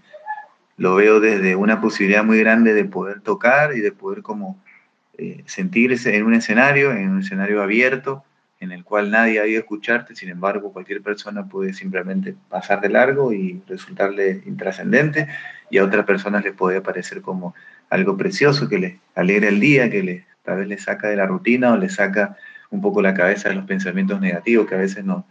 Lo 0.80 0.96
veo 0.96 1.20
desde 1.20 1.56
una 1.56 1.82
posibilidad 1.82 2.24
muy 2.24 2.40
grande 2.40 2.74
de 2.74 2.86
poder 2.86 3.20
tocar 3.20 3.76
y 3.76 3.82
de 3.82 3.92
poder 3.92 4.22
como 4.22 4.58
eh, 5.18 5.44
sentirse 5.46 6.16
en 6.16 6.24
un 6.24 6.34
escenario, 6.34 6.94
en 6.94 7.10
un 7.10 7.20
escenario 7.20 7.62
abierto, 7.62 8.24
en 8.62 8.72
el 8.72 8.86
cual 8.86 9.12
nadie 9.12 9.42
ha 9.42 9.46
ido 9.48 9.58
a 9.58 9.62
escucharte, 9.62 10.16
sin 10.16 10.30
embargo 10.30 10.72
cualquier 10.72 11.02
persona 11.02 11.46
puede 11.48 11.74
simplemente 11.74 12.34
pasar 12.48 12.80
de 12.80 12.88
largo 12.88 13.34
y 13.34 13.62
resultarle 13.68 14.42
intrascendente 14.46 15.28
y 15.70 15.78
a 15.80 15.84
otras 15.84 16.06
personas 16.06 16.46
les 16.46 16.54
puede 16.54 16.80
parecer 16.80 17.22
como 17.22 17.54
algo 17.90 18.16
precioso 18.16 18.70
que 18.70 18.80
les 18.80 18.96
alegra 19.16 19.50
el 19.50 19.60
día, 19.60 19.90
que 19.90 20.02
les, 20.02 20.24
tal 20.44 20.60
vez 20.60 20.68
les 20.70 20.84
saca 20.84 21.10
de 21.10 21.18
la 21.18 21.26
rutina 21.26 21.74
o 21.74 21.78
les 21.78 21.96
saca 21.96 22.38
un 22.70 22.82
poco 22.82 23.02
la 23.02 23.14
cabeza 23.14 23.50
de 23.50 23.56
los 23.56 23.66
pensamientos 23.66 24.22
negativos 24.22 24.66
que 24.68 24.76
a 24.76 24.80
veces 24.80 25.04
nos, 25.04 25.26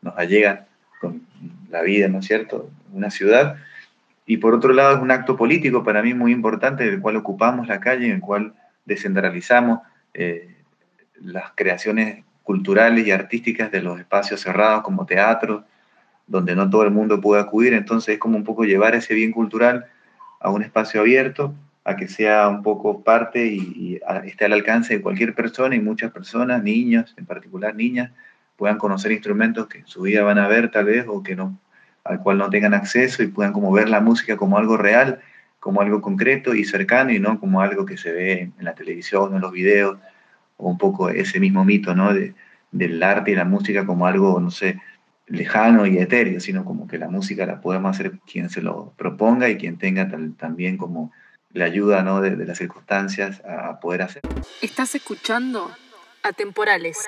nos 0.00 0.16
allegan 0.16 0.66
con 1.00 1.22
la 1.70 1.82
vida, 1.82 2.06
¿no 2.06 2.20
es 2.20 2.26
cierto?, 2.26 2.70
una 2.92 3.10
ciudad. 3.10 3.56
Y 4.26 4.36
por 4.36 4.54
otro 4.54 4.72
lado 4.72 4.96
es 4.96 5.02
un 5.02 5.10
acto 5.10 5.36
político 5.36 5.82
para 5.82 6.02
mí 6.02 6.14
muy 6.14 6.32
importante, 6.32 6.86
en 6.86 6.94
el 6.94 7.00
cual 7.00 7.16
ocupamos 7.16 7.66
la 7.66 7.80
calle, 7.80 8.06
en 8.06 8.12
el 8.12 8.20
cual 8.20 8.54
descentralizamos 8.84 9.80
eh, 10.14 10.56
las 11.20 11.52
creaciones 11.54 12.24
culturales 12.42 13.06
y 13.06 13.10
artísticas 13.10 13.70
de 13.70 13.82
los 13.82 13.98
espacios 13.98 14.40
cerrados 14.40 14.82
como 14.82 15.06
teatro, 15.06 15.64
donde 16.26 16.54
no 16.54 16.68
todo 16.70 16.84
el 16.84 16.90
mundo 16.90 17.20
puede 17.20 17.42
acudir. 17.42 17.72
Entonces 17.74 18.14
es 18.14 18.18
como 18.18 18.36
un 18.36 18.44
poco 18.44 18.64
llevar 18.64 18.94
ese 18.94 19.14
bien 19.14 19.32
cultural 19.32 19.86
a 20.40 20.50
un 20.50 20.62
espacio 20.62 21.00
abierto, 21.00 21.54
a 21.84 21.96
que 21.96 22.06
sea 22.06 22.48
un 22.48 22.62
poco 22.62 23.02
parte 23.02 23.46
y, 23.46 23.58
y 23.58 24.00
esté 24.24 24.44
al 24.44 24.52
alcance 24.52 24.96
de 24.96 25.02
cualquier 25.02 25.34
persona 25.34 25.74
y 25.74 25.80
muchas 25.80 26.12
personas, 26.12 26.62
niños, 26.62 27.14
en 27.16 27.26
particular 27.26 27.74
niñas, 27.74 28.12
puedan 28.56 28.78
conocer 28.78 29.10
instrumentos 29.10 29.66
que 29.66 29.78
en 29.78 29.86
su 29.86 30.02
vida 30.02 30.22
van 30.22 30.38
a 30.38 30.46
ver 30.46 30.70
tal 30.70 30.84
vez 30.84 31.04
o 31.08 31.22
que 31.22 31.34
no, 31.34 31.58
al 32.04 32.20
cual 32.20 32.38
no 32.38 32.50
tengan 32.50 32.74
acceso 32.74 33.22
y 33.22 33.28
puedan 33.28 33.52
como 33.52 33.72
ver 33.72 33.88
la 33.88 34.00
música 34.00 34.36
como 34.36 34.58
algo 34.58 34.76
real, 34.76 35.20
como 35.60 35.80
algo 35.80 36.02
concreto 36.02 36.54
y 36.54 36.64
cercano 36.64 37.12
y 37.12 37.20
no 37.20 37.38
como 37.38 37.60
algo 37.60 37.86
que 37.86 37.96
se 37.96 38.12
ve 38.12 38.52
en 38.58 38.64
la 38.64 38.74
televisión 38.74 39.34
en 39.34 39.40
los 39.40 39.52
videos 39.52 39.98
o 40.56 40.68
un 40.68 40.78
poco 40.78 41.08
ese 41.08 41.40
mismo 41.40 41.64
mito, 41.64 41.94
¿no? 41.94 42.12
De, 42.12 42.34
del 42.72 43.02
arte 43.02 43.30
y 43.30 43.34
la 43.34 43.44
música 43.44 43.86
como 43.86 44.06
algo, 44.06 44.40
no 44.40 44.50
sé, 44.50 44.80
lejano 45.26 45.86
y 45.86 45.98
etéreo, 45.98 46.40
sino 46.40 46.64
como 46.64 46.88
que 46.88 46.98
la 46.98 47.08
música 47.08 47.46
la 47.46 47.60
podemos 47.60 47.90
hacer 47.94 48.18
quien 48.26 48.50
se 48.50 48.62
lo 48.62 48.92
proponga 48.96 49.48
y 49.48 49.56
quien 49.56 49.78
tenga 49.78 50.08
también 50.36 50.76
como 50.76 51.12
la 51.52 51.66
ayuda 51.66 52.02
¿no? 52.02 52.20
de, 52.20 52.36
las 52.44 52.58
circunstancias 52.58 53.42
a 53.46 53.78
poder 53.80 54.02
hacer. 54.02 54.22
Estás 54.60 54.94
escuchando 54.94 55.70
Atemporales. 56.22 56.98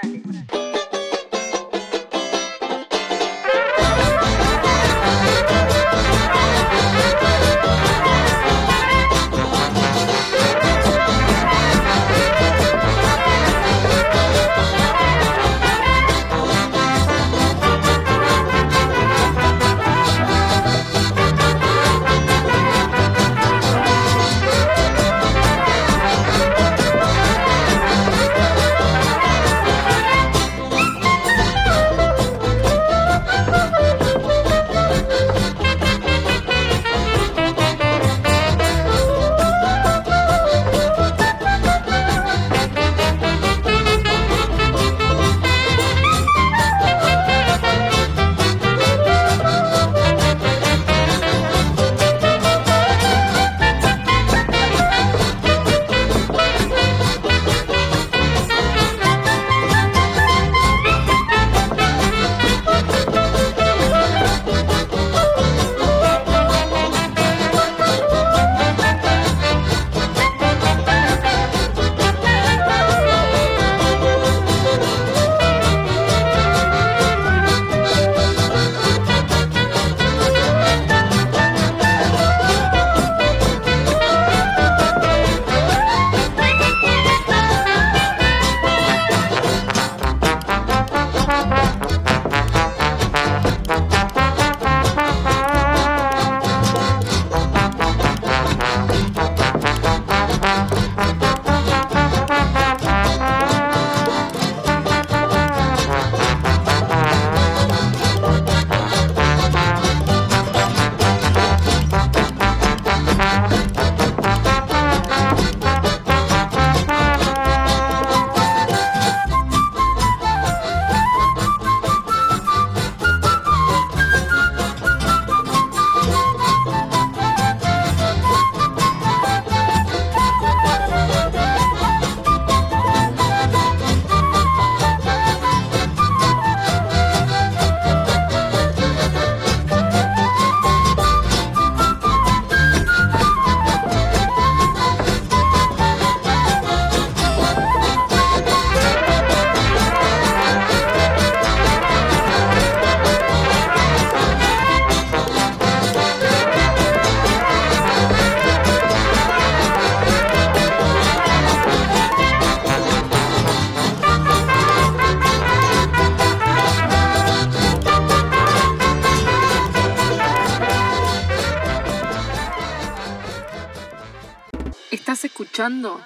escuchando 175.55 176.00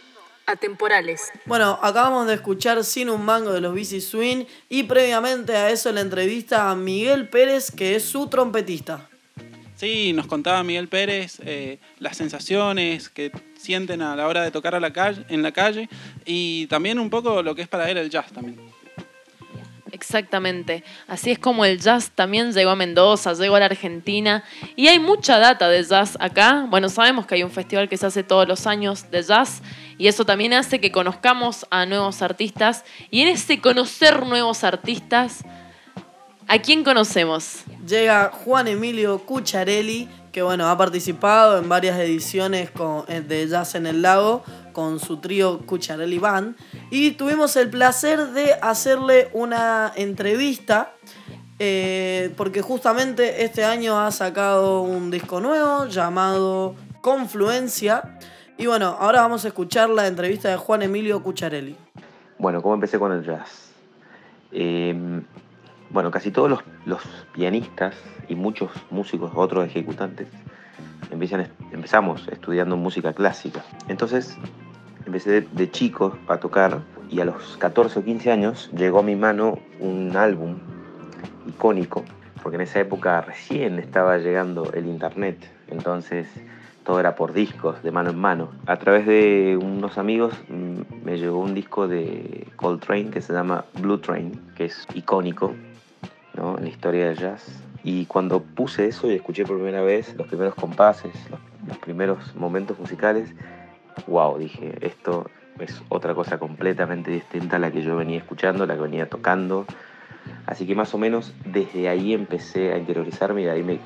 Atemporales. 0.45 1.33
Bueno, 1.47 1.79
acabamos 1.81 2.27
de 2.27 2.35
escuchar 2.35 2.85
Sin 2.85 3.09
un 3.09 3.25
mango 3.25 3.51
de 3.51 3.63
los 3.63 3.75
BC 3.75 4.03
Swing 4.03 4.45
y 4.69 4.83
previamente 4.83 5.57
a 5.57 5.71
eso 5.71 5.91
la 5.91 6.03
entrevista 6.03 6.71
a 6.71 6.75
Miguel 6.75 7.31
Pérez, 7.31 7.71
que 7.71 7.97
es 7.97 8.05
su 8.05 8.27
trompetista. 8.27 9.09
Sí, 9.75 10.13
nos 10.13 10.27
contaba 10.27 10.63
Miguel 10.63 10.89
Pérez 10.89 11.41
eh, 11.47 11.79
las 11.99 12.19
sensaciones 12.19 13.09
que 13.09 13.33
sienten 13.59 14.03
a 14.03 14.15
la 14.17 14.29
hora 14.29 14.43
de 14.43 14.51
tocar 14.51 14.75
a 14.75 14.81
la 14.81 14.93
calle, 14.93 15.25
en 15.31 15.43
la 15.43 15.53
calle 15.53 15.89
y 16.27 16.67
también 16.67 16.99
un 16.99 17.09
poco 17.09 17.43
lo 17.43 17.55
que 17.55 17.63
es 17.63 17.69
para 17.69 17.91
él 17.91 17.97
el 17.97 18.11
jazz 18.11 18.31
también. 18.31 18.61
Exactamente. 19.99 20.85
Así 21.09 21.33
es 21.33 21.41
como 21.41 21.65
el 21.65 21.81
jazz 21.81 22.13
también 22.15 22.53
llegó 22.53 22.71
a 22.71 22.77
Mendoza, 22.77 23.33
llegó 23.33 23.57
a 23.57 23.59
la 23.59 23.67
Argentina. 23.67 24.45
Y 24.77 24.87
hay 24.87 25.01
mucha 25.01 25.41
data 25.41 25.69
de 25.69 25.83
jazz 25.83 26.17
acá. 26.21 26.67
Bueno, 26.71 26.89
sabemos 26.89 27.27
que 27.27 27.35
hay 27.35 27.43
un 27.43 27.51
festival 27.51 27.89
que 27.89 27.97
se 27.97 28.07
hace 28.07 28.23
todos 28.23 28.47
los 28.47 28.69
años 28.69 29.11
de 29.11 29.25
jazz. 29.25 29.61
Y 29.99 30.07
eso 30.07 30.25
también 30.25 30.55
hace 30.55 30.81
que 30.81 30.93
conozcamos 30.93 31.67
a 31.71 31.85
nuevos 31.85 32.23
artistas. 32.23 32.85
Y 33.11 33.23
en 33.23 33.29
ese 33.29 33.61
conocer 33.61 34.25
nuevos 34.25 34.63
artistas, 34.63 35.45
¿a 36.47 36.59
quién 36.61 36.85
conocemos? 36.85 37.65
Llega 37.85 38.31
Juan 38.33 38.69
Emilio 38.69 39.19
Cucharelli, 39.27 40.09
que 40.39 40.43
bueno, 40.43 40.69
ha 40.69 40.79
participado 40.79 41.59
en 41.59 41.69
varias 41.69 41.99
ediciones 41.99 42.71
eh, 43.09 43.21
de 43.23 43.49
Jazz 43.49 43.75
en 43.75 43.89
el 43.89 44.03
Lago 44.03 44.45
con 44.73 45.01
su 45.01 45.17
trío 45.17 45.67
Cucharelli 45.67 46.21
Band. 46.21 46.55
Y 46.93 47.11
tuvimos 47.11 47.57
el 47.57 47.69
placer 47.71 48.29
de 48.29 48.53
hacerle 48.63 49.31
una 49.33 49.93
entrevista. 49.97 50.93
eh, 51.59 52.33
porque 52.37 52.63
justamente 52.63 53.43
este 53.43 53.65
año 53.65 53.99
ha 53.99 54.13
sacado 54.13 54.83
un 54.83 55.11
disco 55.11 55.41
nuevo 55.41 55.87
llamado 55.87 56.77
Confluencia. 57.01 58.17
Y 58.57 58.67
bueno, 58.67 58.97
ahora 59.01 59.23
vamos 59.23 59.45
a 59.45 59.49
escuchar 59.49 59.91
la 59.91 60.07
entrevista 60.07 60.49
de 60.51 60.57
Juan 60.57 60.83
Emilio 60.83 61.21
Cucharelli. 61.21 61.75
Bueno, 62.39 62.63
¿cómo 62.63 62.75
empecé 62.75 62.97
con 62.97 63.11
el 63.11 63.25
jazz? 63.25 63.73
Eh, 64.53 65.21
bueno, 65.91 66.11
casi 66.11 66.31
todos 66.31 66.51
los, 66.51 66.61
los 66.85 67.03
pianistas 67.33 67.95
y 68.29 68.35
muchos 68.35 68.71
músicos, 68.91 69.33
otros 69.35 69.67
ejecutantes, 69.67 70.29
empiezan, 71.11 71.49
empezamos 71.73 72.29
estudiando 72.29 72.77
música 72.77 73.13
clásica. 73.13 73.65
Entonces, 73.89 74.37
empecé 75.07 75.31
de, 75.31 75.41
de 75.53 75.71
chico 75.71 76.19
a 76.29 76.39
tocar 76.39 76.81
y 77.11 77.21
a 77.21 77.25
los 77.25 77.57
14 77.57 78.01
o 78.01 78.05
15 78.05 78.31
años 78.31 78.71
llegó 78.77 79.01
a 79.01 79.03
mi 79.03 79.17
mano 79.17 79.59
un 79.81 80.17
álbum 80.17 80.59
icónico, 81.47 82.05
porque 82.43 82.57
en 82.57 82.63
esa 82.63 82.81
época 82.81 83.21
recién 83.23 83.79
estaba 83.79 84.19
llegando 84.19 84.71
el 84.73 84.87
internet, 84.87 85.51
entonces 85.69 86.29
todo 86.89 87.01
era 87.01 87.15
por 87.15 87.35
discos, 87.35 87.83
de 87.83 87.91
mano 87.91 88.09
en 88.09 88.19
mano. 88.19 88.49
A 88.65 88.79
través 88.79 89.07
de 89.07 89.59
unos 89.61 89.99
amigos 89.99 90.33
mm, 90.49 91.05
me 91.05 91.19
llegó 91.19 91.39
un 91.39 91.53
disco 91.53 91.87
de 91.87 92.49
Coltrane 92.57 93.11
que 93.11 93.21
se 93.21 93.35
llama 93.35 93.67
Blue 93.81 93.99
Train, 93.99 94.41
que 94.57 94.65
es 94.67 94.87
icónico 94.95 95.55
¿no? 96.39 96.57
en 96.57 96.65
la 96.65 96.71
historia 96.71 97.07
del 97.07 97.19
jazz. 97.19 97.63
Y 97.85 98.07
cuando 98.07 98.43
puse 98.43 98.87
eso 98.87 99.11
y 99.11 99.15
escuché 99.15 99.45
por 99.45 99.57
primera 99.57 99.83
vez 99.83 100.15
los 100.17 100.27
primeros 100.27 100.55
compases, 100.55 101.13
los, 101.31 101.41
los 101.67 101.79
primeros 101.79 102.35
momentos 102.35 102.79
musicales, 102.79 103.35
wow, 104.07 104.39
dije, 104.39 104.75
esto 104.81 105.31
es 105.61 105.83
otra 105.89 106.15
cosa 106.15 106.39
completamente 106.39 107.11
distinta 107.11 107.57
a 107.57 107.59
la 107.59 107.71
que 107.71 107.83
yo 107.83 107.97
venía 107.97 108.19
escuchando, 108.19 108.67
la 108.67 108.75
que 108.75 108.83
venía 108.83 109.09
tocando. 109.09 109.67
Así 110.47 110.67
que 110.67 110.75
más 110.75 110.95
o 110.95 110.99
menos 110.99 111.35
desde 111.45 111.89
ahí 111.89 112.13
empecé 112.15 112.73
a 112.73 112.79
interiorizarme 112.79 113.43
y 113.43 113.45
de 113.45 113.51
ahí 113.51 113.63
me 113.63 113.79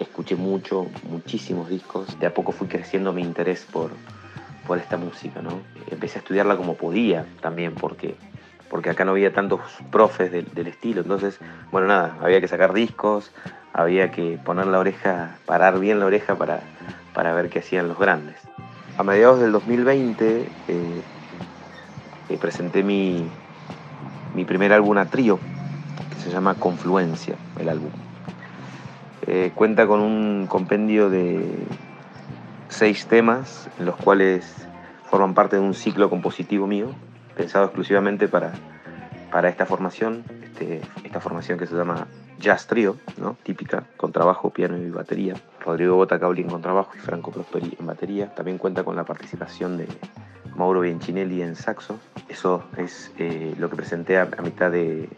escuché 0.00 0.36
mucho, 0.36 0.86
muchísimos 1.08 1.68
discos. 1.68 2.18
De 2.18 2.26
a 2.26 2.34
poco 2.34 2.52
fui 2.52 2.68
creciendo 2.68 3.12
mi 3.12 3.22
interés 3.22 3.66
por, 3.70 3.90
por 4.66 4.78
esta 4.78 4.96
música, 4.96 5.42
¿no? 5.42 5.60
Empecé 5.90 6.18
a 6.18 6.22
estudiarla 6.22 6.56
como 6.56 6.74
podía 6.74 7.26
también, 7.40 7.74
porque, 7.74 8.14
porque 8.72 8.88
acá 8.88 9.04
no 9.04 9.10
había 9.10 9.34
tantos 9.34 9.60
profes 9.90 10.32
del, 10.32 10.66
estilo. 10.66 11.02
Entonces, 11.02 11.38
bueno, 11.70 11.88
nada, 11.88 12.16
había 12.22 12.40
que 12.40 12.48
sacar 12.48 12.72
discos, 12.72 13.30
había 13.74 14.10
que 14.10 14.38
poner 14.42 14.66
la 14.66 14.78
oreja, 14.78 15.36
parar 15.44 15.78
bien 15.78 16.00
la 16.00 16.06
oreja 16.06 16.36
para, 16.36 16.60
para 17.12 17.34
ver 17.34 17.50
qué 17.50 17.58
hacían 17.58 17.86
los 17.86 17.98
grandes. 17.98 18.36
A 18.96 19.02
mediados 19.02 19.40
del 19.40 19.52
2020 19.52 20.40
eh, 20.40 20.48
eh, 22.30 22.38
presenté 22.40 22.82
mi, 22.82 23.28
mi 24.34 24.46
primer 24.46 24.72
álbum 24.72 24.96
a 24.96 25.04
trío, 25.04 25.38
que 26.08 26.22
se 26.22 26.30
llama 26.30 26.54
Confluencia, 26.54 27.36
el 27.60 27.68
álbum. 27.68 27.90
Eh, 29.26 29.52
cuenta 29.54 29.86
con 29.86 30.00
un 30.00 30.46
compendio 30.46 31.10
de 31.10 31.58
seis 32.70 33.06
temas, 33.06 33.68
en 33.78 33.84
los 33.84 33.96
cuales 33.96 34.66
forman 35.10 35.34
parte 35.34 35.56
de 35.56 35.62
un 35.62 35.74
ciclo 35.74 36.08
compositivo 36.08 36.66
mío, 36.66 36.94
pensado 37.36 37.66
exclusivamente 37.66 38.28
para, 38.28 38.52
para 39.30 39.48
esta 39.48 39.66
formación, 39.66 40.24
este, 40.42 40.80
esta 41.04 41.20
formación 41.20 41.58
que 41.58 41.66
se 41.66 41.74
llama 41.74 42.06
Jazz 42.38 42.66
Trio, 42.66 42.96
típica, 43.44 43.84
con 43.96 44.12
trabajo, 44.12 44.50
piano 44.50 44.76
y 44.76 44.90
batería. 44.90 45.34
Rodrigo 45.64 45.94
Bota 45.94 46.18
Caulin 46.18 46.48
con 46.48 46.60
trabajo 46.60 46.90
y 46.96 46.98
Franco 46.98 47.30
Prosperi 47.30 47.76
en 47.78 47.86
batería. 47.86 48.34
También 48.34 48.58
cuenta 48.58 48.82
con 48.82 48.96
la 48.96 49.04
participación 49.04 49.78
de 49.78 49.86
Mauro 50.56 50.80
Bianchinelli 50.80 51.40
en 51.40 51.54
saxo. 51.54 51.98
Eso 52.28 52.64
es 52.76 53.12
eh, 53.18 53.54
lo 53.58 53.70
que 53.70 53.76
presenté 53.76 54.18
a, 54.18 54.26
mitad 54.42 54.72
de, 54.72 55.08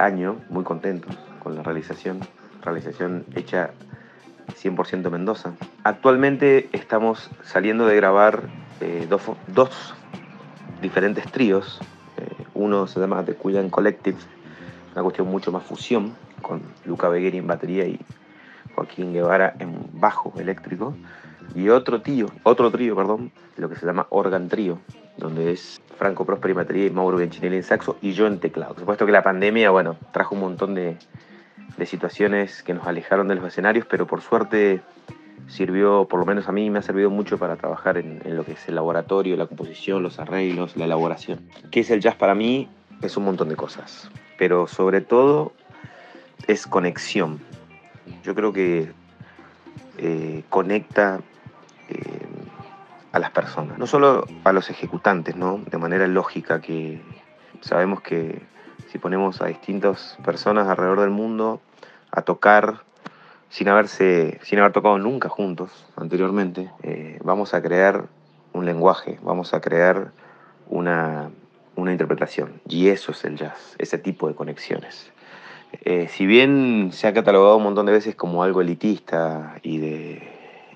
año, 0.00 0.36
muy 0.48 0.64
contentos 0.64 1.16
con 1.42 1.54
la 1.54 1.62
realización. 1.62 2.20
Realización 2.62 3.24
hecha 3.34 3.70
100% 4.60 5.10
Mendoza. 5.10 5.52
Actualmente 5.84 6.70
estamos 6.72 7.30
saliendo 7.44 7.86
de 7.86 7.94
grabar 7.96 8.44
eh, 8.80 9.06
dos 9.08 9.94
diferentes 10.80 11.30
tríos. 11.30 11.80
Eh, 12.16 12.44
uno 12.54 12.86
se 12.86 13.00
llama 13.00 13.24
The 13.24 13.34
Cuidan 13.34 13.70
Collective, 13.70 14.18
una 14.92 15.02
cuestión 15.02 15.28
mucho 15.28 15.52
más 15.52 15.62
fusión, 15.64 16.14
con 16.42 16.62
Luca 16.84 17.08
Begueri 17.08 17.38
en 17.38 17.46
batería 17.46 17.86
y 17.86 17.98
Joaquín 18.74 19.12
Guevara 19.12 19.54
en 19.58 19.74
bajo 19.92 20.32
eléctrico. 20.38 20.94
Y 21.54 21.68
otro 21.70 22.02
trío, 22.02 22.26
otro 22.42 22.70
trío, 22.70 22.94
perdón, 22.94 23.32
lo 23.56 23.68
que 23.68 23.76
se 23.76 23.86
llama 23.86 24.06
Organ 24.10 24.48
Trío, 24.48 24.78
donde 25.16 25.52
es 25.52 25.80
Franco 25.96 26.24
Prosperi 26.24 26.52
en 26.52 26.58
batería 26.58 26.86
y 26.86 26.90
Mauro 26.90 27.16
Bianchinelli 27.16 27.56
en 27.56 27.62
saxo 27.62 27.96
y 28.02 28.12
yo 28.12 28.26
en 28.26 28.38
teclado. 28.38 28.74
Por 28.74 28.80
supuesto 28.80 29.06
que 29.06 29.12
la 29.12 29.22
pandemia, 29.22 29.70
bueno, 29.70 29.96
trajo 30.12 30.34
un 30.34 30.42
montón 30.42 30.74
de, 30.74 30.96
de 31.76 31.86
situaciones 31.86 32.62
que 32.62 32.74
nos 32.74 32.86
alejaron 32.86 33.28
de 33.28 33.36
los 33.36 33.46
escenarios, 33.46 33.86
pero 33.88 34.06
por 34.06 34.20
suerte 34.20 34.82
sirvió, 35.48 36.06
por 36.06 36.20
lo 36.20 36.26
menos 36.26 36.48
a 36.48 36.52
mí 36.52 36.70
me 36.70 36.78
ha 36.78 36.82
servido 36.82 37.10
mucho 37.10 37.38
para 37.38 37.56
trabajar 37.56 37.98
en, 37.98 38.20
lo 38.24 38.44
que 38.44 38.52
es 38.52 38.68
el 38.68 38.74
laboratorio, 38.74 39.36
la 39.36 39.46
composición, 39.46 40.02
los 40.02 40.18
arreglos, 40.18 40.76
la 40.76 40.84
elaboración. 40.84 41.40
¿Qué 41.70 41.80
es 41.80 41.90
el 41.90 42.00
jazz 42.00 42.14
para 42.14 42.34
mí? 42.34 42.68
Es 43.02 43.16
un 43.16 43.24
montón 43.24 43.48
de 43.48 43.56
cosas, 43.56 44.10
pero 44.38 44.66
sobre 44.66 45.00
todo 45.00 45.52
es 46.46 46.66
conexión. 46.66 47.40
Yo 48.22 48.34
creo 48.34 48.52
que 48.52 48.92
eh, 49.98 50.44
conecta 50.48 51.20
eh, 51.88 52.26
a 53.12 53.18
las 53.18 53.30
personas, 53.30 53.78
no 53.78 53.86
solo 53.86 54.26
a 54.44 54.52
los 54.52 54.70
ejecutantes, 54.70 55.34
¿no? 55.36 55.58
De 55.70 55.78
manera 55.78 56.06
lógica 56.06 56.60
que 56.60 57.00
sabemos 57.60 58.02
que 58.02 58.42
si 58.90 58.98
ponemos 58.98 59.40
a 59.40 59.46
distintas 59.46 60.18
personas 60.24 60.68
alrededor 60.68 61.00
del 61.00 61.10
mundo 61.10 61.60
a 62.10 62.22
tocar 62.22 62.84
sin 63.50 63.68
haberse, 63.68 64.38
sin 64.42 64.58
haber 64.58 64.72
tocado 64.72 64.98
nunca 64.98 65.28
juntos 65.28 65.86
anteriormente, 65.96 66.70
eh, 66.82 67.18
vamos 67.22 67.54
a 67.54 67.62
crear 67.62 68.06
un 68.52 68.66
lenguaje, 68.66 69.18
vamos 69.22 69.54
a 69.54 69.60
crear 69.60 70.12
una, 70.68 71.30
una 71.76 71.92
interpretación. 71.92 72.60
Y 72.68 72.88
eso 72.88 73.12
es 73.12 73.24
el 73.24 73.36
jazz, 73.36 73.74
ese 73.78 73.98
tipo 73.98 74.28
de 74.28 74.34
conexiones. 74.34 75.10
Eh, 75.84 76.08
si 76.08 76.26
bien 76.26 76.90
se 76.92 77.06
ha 77.06 77.12
catalogado 77.12 77.56
un 77.56 77.62
montón 77.62 77.86
de 77.86 77.92
veces 77.92 78.14
como 78.14 78.42
algo 78.42 78.60
elitista 78.60 79.56
y 79.62 79.78
de, 79.78 80.28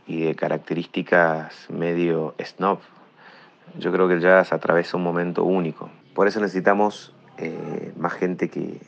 y 0.06 0.22
de 0.22 0.34
características 0.34 1.70
medio 1.70 2.34
snob, 2.42 2.78
yo 3.78 3.90
creo 3.90 4.06
que 4.06 4.14
el 4.14 4.20
jazz 4.20 4.52
atraviesa 4.52 4.96
un 4.96 5.02
momento 5.02 5.44
único. 5.44 5.90
Por 6.14 6.28
eso 6.28 6.40
necesitamos 6.40 7.14
eh, 7.38 7.92
más 7.96 8.12
gente 8.12 8.50
que, 8.50 8.80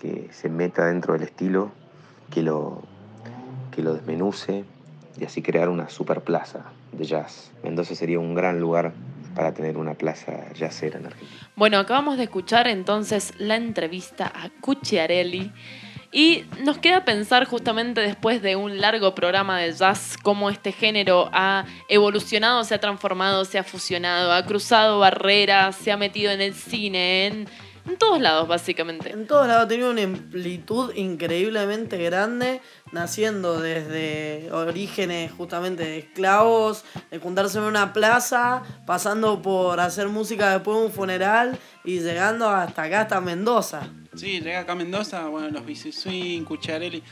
que 0.00 0.28
se 0.30 0.48
meta 0.48 0.86
dentro 0.86 1.12
del 1.12 1.22
estilo, 1.22 1.72
que 2.30 2.42
lo, 2.42 2.82
que 3.74 3.82
lo 3.82 3.94
desmenuce 3.94 4.64
y 5.18 5.24
así 5.24 5.42
crear 5.42 5.68
una 5.68 5.88
super 5.88 6.22
plaza 6.22 6.64
de 6.92 7.04
jazz. 7.04 7.50
Mendoza 7.62 7.94
sería 7.94 8.18
un 8.18 8.34
gran 8.34 8.60
lugar 8.60 8.92
para 9.34 9.52
tener 9.52 9.76
una 9.76 9.94
plaza 9.94 10.32
jazzera 10.54 10.98
en 10.98 11.06
Argentina. 11.06 11.50
Bueno, 11.56 11.78
acabamos 11.78 12.16
de 12.16 12.24
escuchar 12.24 12.68
entonces 12.68 13.32
la 13.38 13.56
entrevista 13.56 14.32
a 14.34 14.50
Cucciarelli 14.60 15.52
y 16.12 16.44
nos 16.62 16.78
queda 16.78 17.04
pensar 17.04 17.44
justamente 17.44 18.00
después 18.00 18.40
de 18.40 18.54
un 18.54 18.80
largo 18.80 19.16
programa 19.16 19.58
de 19.58 19.72
jazz 19.72 20.16
cómo 20.22 20.48
este 20.48 20.70
género 20.70 21.28
ha 21.32 21.64
evolucionado, 21.88 22.62
se 22.62 22.74
ha 22.74 22.80
transformado, 22.80 23.44
se 23.44 23.58
ha 23.58 23.64
fusionado, 23.64 24.32
ha 24.32 24.46
cruzado 24.46 25.00
barreras, 25.00 25.74
se 25.74 25.90
ha 25.90 25.96
metido 25.96 26.30
en 26.30 26.40
el 26.40 26.54
cine, 26.54 27.26
en 27.26 27.48
En 27.86 27.98
todos 27.98 28.18
lados, 28.18 28.48
básicamente. 28.48 29.10
En 29.12 29.26
todos 29.26 29.46
lados 29.46 29.68
tenía 29.68 29.88
una 29.88 30.02
amplitud 30.02 30.94
increíblemente 30.94 31.98
grande, 32.02 32.62
naciendo 32.92 33.60
desde 33.60 34.50
orígenes 34.52 35.30
justamente 35.32 35.82
de 35.84 35.98
esclavos, 35.98 36.84
de 37.10 37.18
juntarse 37.18 37.58
en 37.58 37.64
una 37.64 37.92
plaza, 37.92 38.62
pasando 38.86 39.42
por 39.42 39.80
hacer 39.80 40.08
música 40.08 40.50
después 40.50 40.78
de 40.78 40.84
un 40.86 40.92
funeral 40.92 41.58
y 41.84 42.00
llegando 42.00 42.48
hasta 42.48 42.84
acá, 42.84 43.02
hasta 43.02 43.20
Mendoza. 43.20 43.88
Sí, 44.14 44.40
llega 44.40 44.60
acá 44.60 44.72
a 44.72 44.76
Mendoza, 44.76 45.26
bueno, 45.26 45.50
los 45.50 45.66
Bici 45.66 45.92
Swing, 45.92 46.44
Cucharelli. 46.44 47.02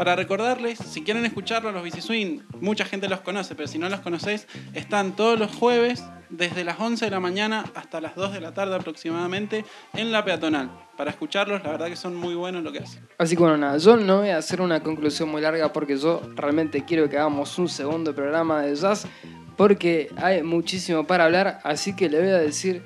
Para 0.00 0.16
recordarles, 0.16 0.78
si 0.78 1.02
quieren 1.02 1.26
escucharlos, 1.26 1.74
los 1.74 1.82
Bici 1.82 2.00
Swing, 2.00 2.40
mucha 2.58 2.86
gente 2.86 3.06
los 3.06 3.20
conoce, 3.20 3.54
pero 3.54 3.68
si 3.68 3.76
no 3.76 3.86
los 3.90 4.00
conocéis, 4.00 4.46
están 4.72 5.14
todos 5.14 5.38
los 5.38 5.54
jueves, 5.54 6.02
desde 6.30 6.64
las 6.64 6.80
11 6.80 7.04
de 7.04 7.10
la 7.10 7.20
mañana 7.20 7.66
hasta 7.74 8.00
las 8.00 8.14
2 8.14 8.32
de 8.32 8.40
la 8.40 8.54
tarde 8.54 8.76
aproximadamente, 8.76 9.62
en 9.92 10.10
la 10.10 10.24
peatonal. 10.24 10.70
Para 10.96 11.10
escucharlos, 11.10 11.62
la 11.62 11.72
verdad 11.72 11.88
que 11.88 11.96
son 11.96 12.16
muy 12.16 12.34
buenos 12.34 12.62
lo 12.62 12.72
que 12.72 12.78
hacen. 12.78 13.06
Así 13.18 13.36
que 13.36 13.42
bueno, 13.42 13.58
nada, 13.58 13.76
yo 13.76 13.94
no 13.98 14.20
voy 14.20 14.30
a 14.30 14.38
hacer 14.38 14.62
una 14.62 14.82
conclusión 14.82 15.28
muy 15.28 15.42
larga 15.42 15.70
porque 15.70 15.98
yo 15.98 16.22
realmente 16.34 16.82
quiero 16.86 17.06
que 17.10 17.18
hagamos 17.18 17.58
un 17.58 17.68
segundo 17.68 18.14
programa 18.14 18.62
de 18.62 18.74
jazz 18.76 19.06
porque 19.58 20.08
hay 20.16 20.42
muchísimo 20.42 21.06
para 21.06 21.26
hablar, 21.26 21.60
así 21.62 21.94
que 21.94 22.08
le 22.08 22.20
voy 22.20 22.30
a 22.30 22.38
decir 22.38 22.82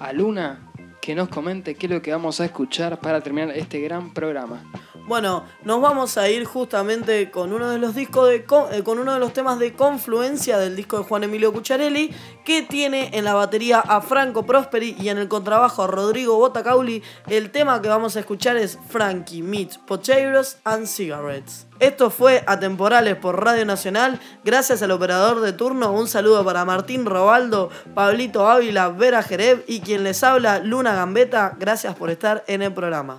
a 0.00 0.12
Luna 0.12 0.67
que 1.00 1.14
nos 1.14 1.28
comente 1.28 1.74
qué 1.74 1.86
es 1.86 1.92
lo 1.92 2.02
que 2.02 2.12
vamos 2.12 2.40
a 2.40 2.44
escuchar 2.44 3.00
para 3.00 3.20
terminar 3.20 3.56
este 3.56 3.80
gran 3.80 4.12
programa. 4.12 4.62
Bueno, 5.06 5.44
nos 5.64 5.80
vamos 5.80 6.18
a 6.18 6.28
ir 6.28 6.44
justamente 6.44 7.30
con 7.30 7.52
uno 7.54 7.70
de 7.70 7.78
los 7.78 7.94
discos 7.94 8.28
de 8.28 8.44
eh, 8.72 8.82
con 8.82 8.98
uno 8.98 9.14
de 9.14 9.18
los 9.18 9.32
temas 9.32 9.58
de 9.58 9.72
confluencia 9.72 10.58
del 10.58 10.76
disco 10.76 10.98
de 10.98 11.04
Juan 11.04 11.24
Emilio 11.24 11.50
Cucharelli, 11.52 12.14
que 12.44 12.60
tiene 12.60 13.10
en 13.14 13.24
la 13.24 13.32
batería 13.32 13.80
a 13.80 14.02
Franco 14.02 14.44
Prosperi 14.44 14.96
y 15.00 15.08
en 15.08 15.16
el 15.16 15.28
contrabajo 15.28 15.82
a 15.82 15.86
Rodrigo 15.86 16.36
Botacauli. 16.36 17.02
El 17.26 17.50
tema 17.50 17.80
que 17.80 17.88
vamos 17.88 18.16
a 18.16 18.20
escuchar 18.20 18.58
es 18.58 18.78
Frankie 18.90 19.42
Meets 19.42 19.78
Potatoes 19.78 20.58
and 20.64 20.86
Cigarettes. 20.86 21.67
Esto 21.80 22.10
fue 22.10 22.42
Atemporales 22.46 23.16
por 23.16 23.44
Radio 23.44 23.64
Nacional. 23.64 24.20
Gracias 24.44 24.82
al 24.82 24.90
operador 24.90 25.40
de 25.40 25.52
turno. 25.52 25.92
Un 25.92 26.08
saludo 26.08 26.44
para 26.44 26.64
Martín 26.64 27.06
Robaldo, 27.06 27.70
Pablito 27.94 28.48
Ávila, 28.48 28.88
Vera 28.88 29.22
Jereb 29.22 29.64
y 29.68 29.80
quien 29.80 30.02
les 30.02 30.24
habla, 30.24 30.58
Luna 30.58 30.94
Gambeta. 30.94 31.56
Gracias 31.58 31.94
por 31.94 32.10
estar 32.10 32.42
en 32.48 32.62
el 32.62 32.74
programa. 32.74 33.18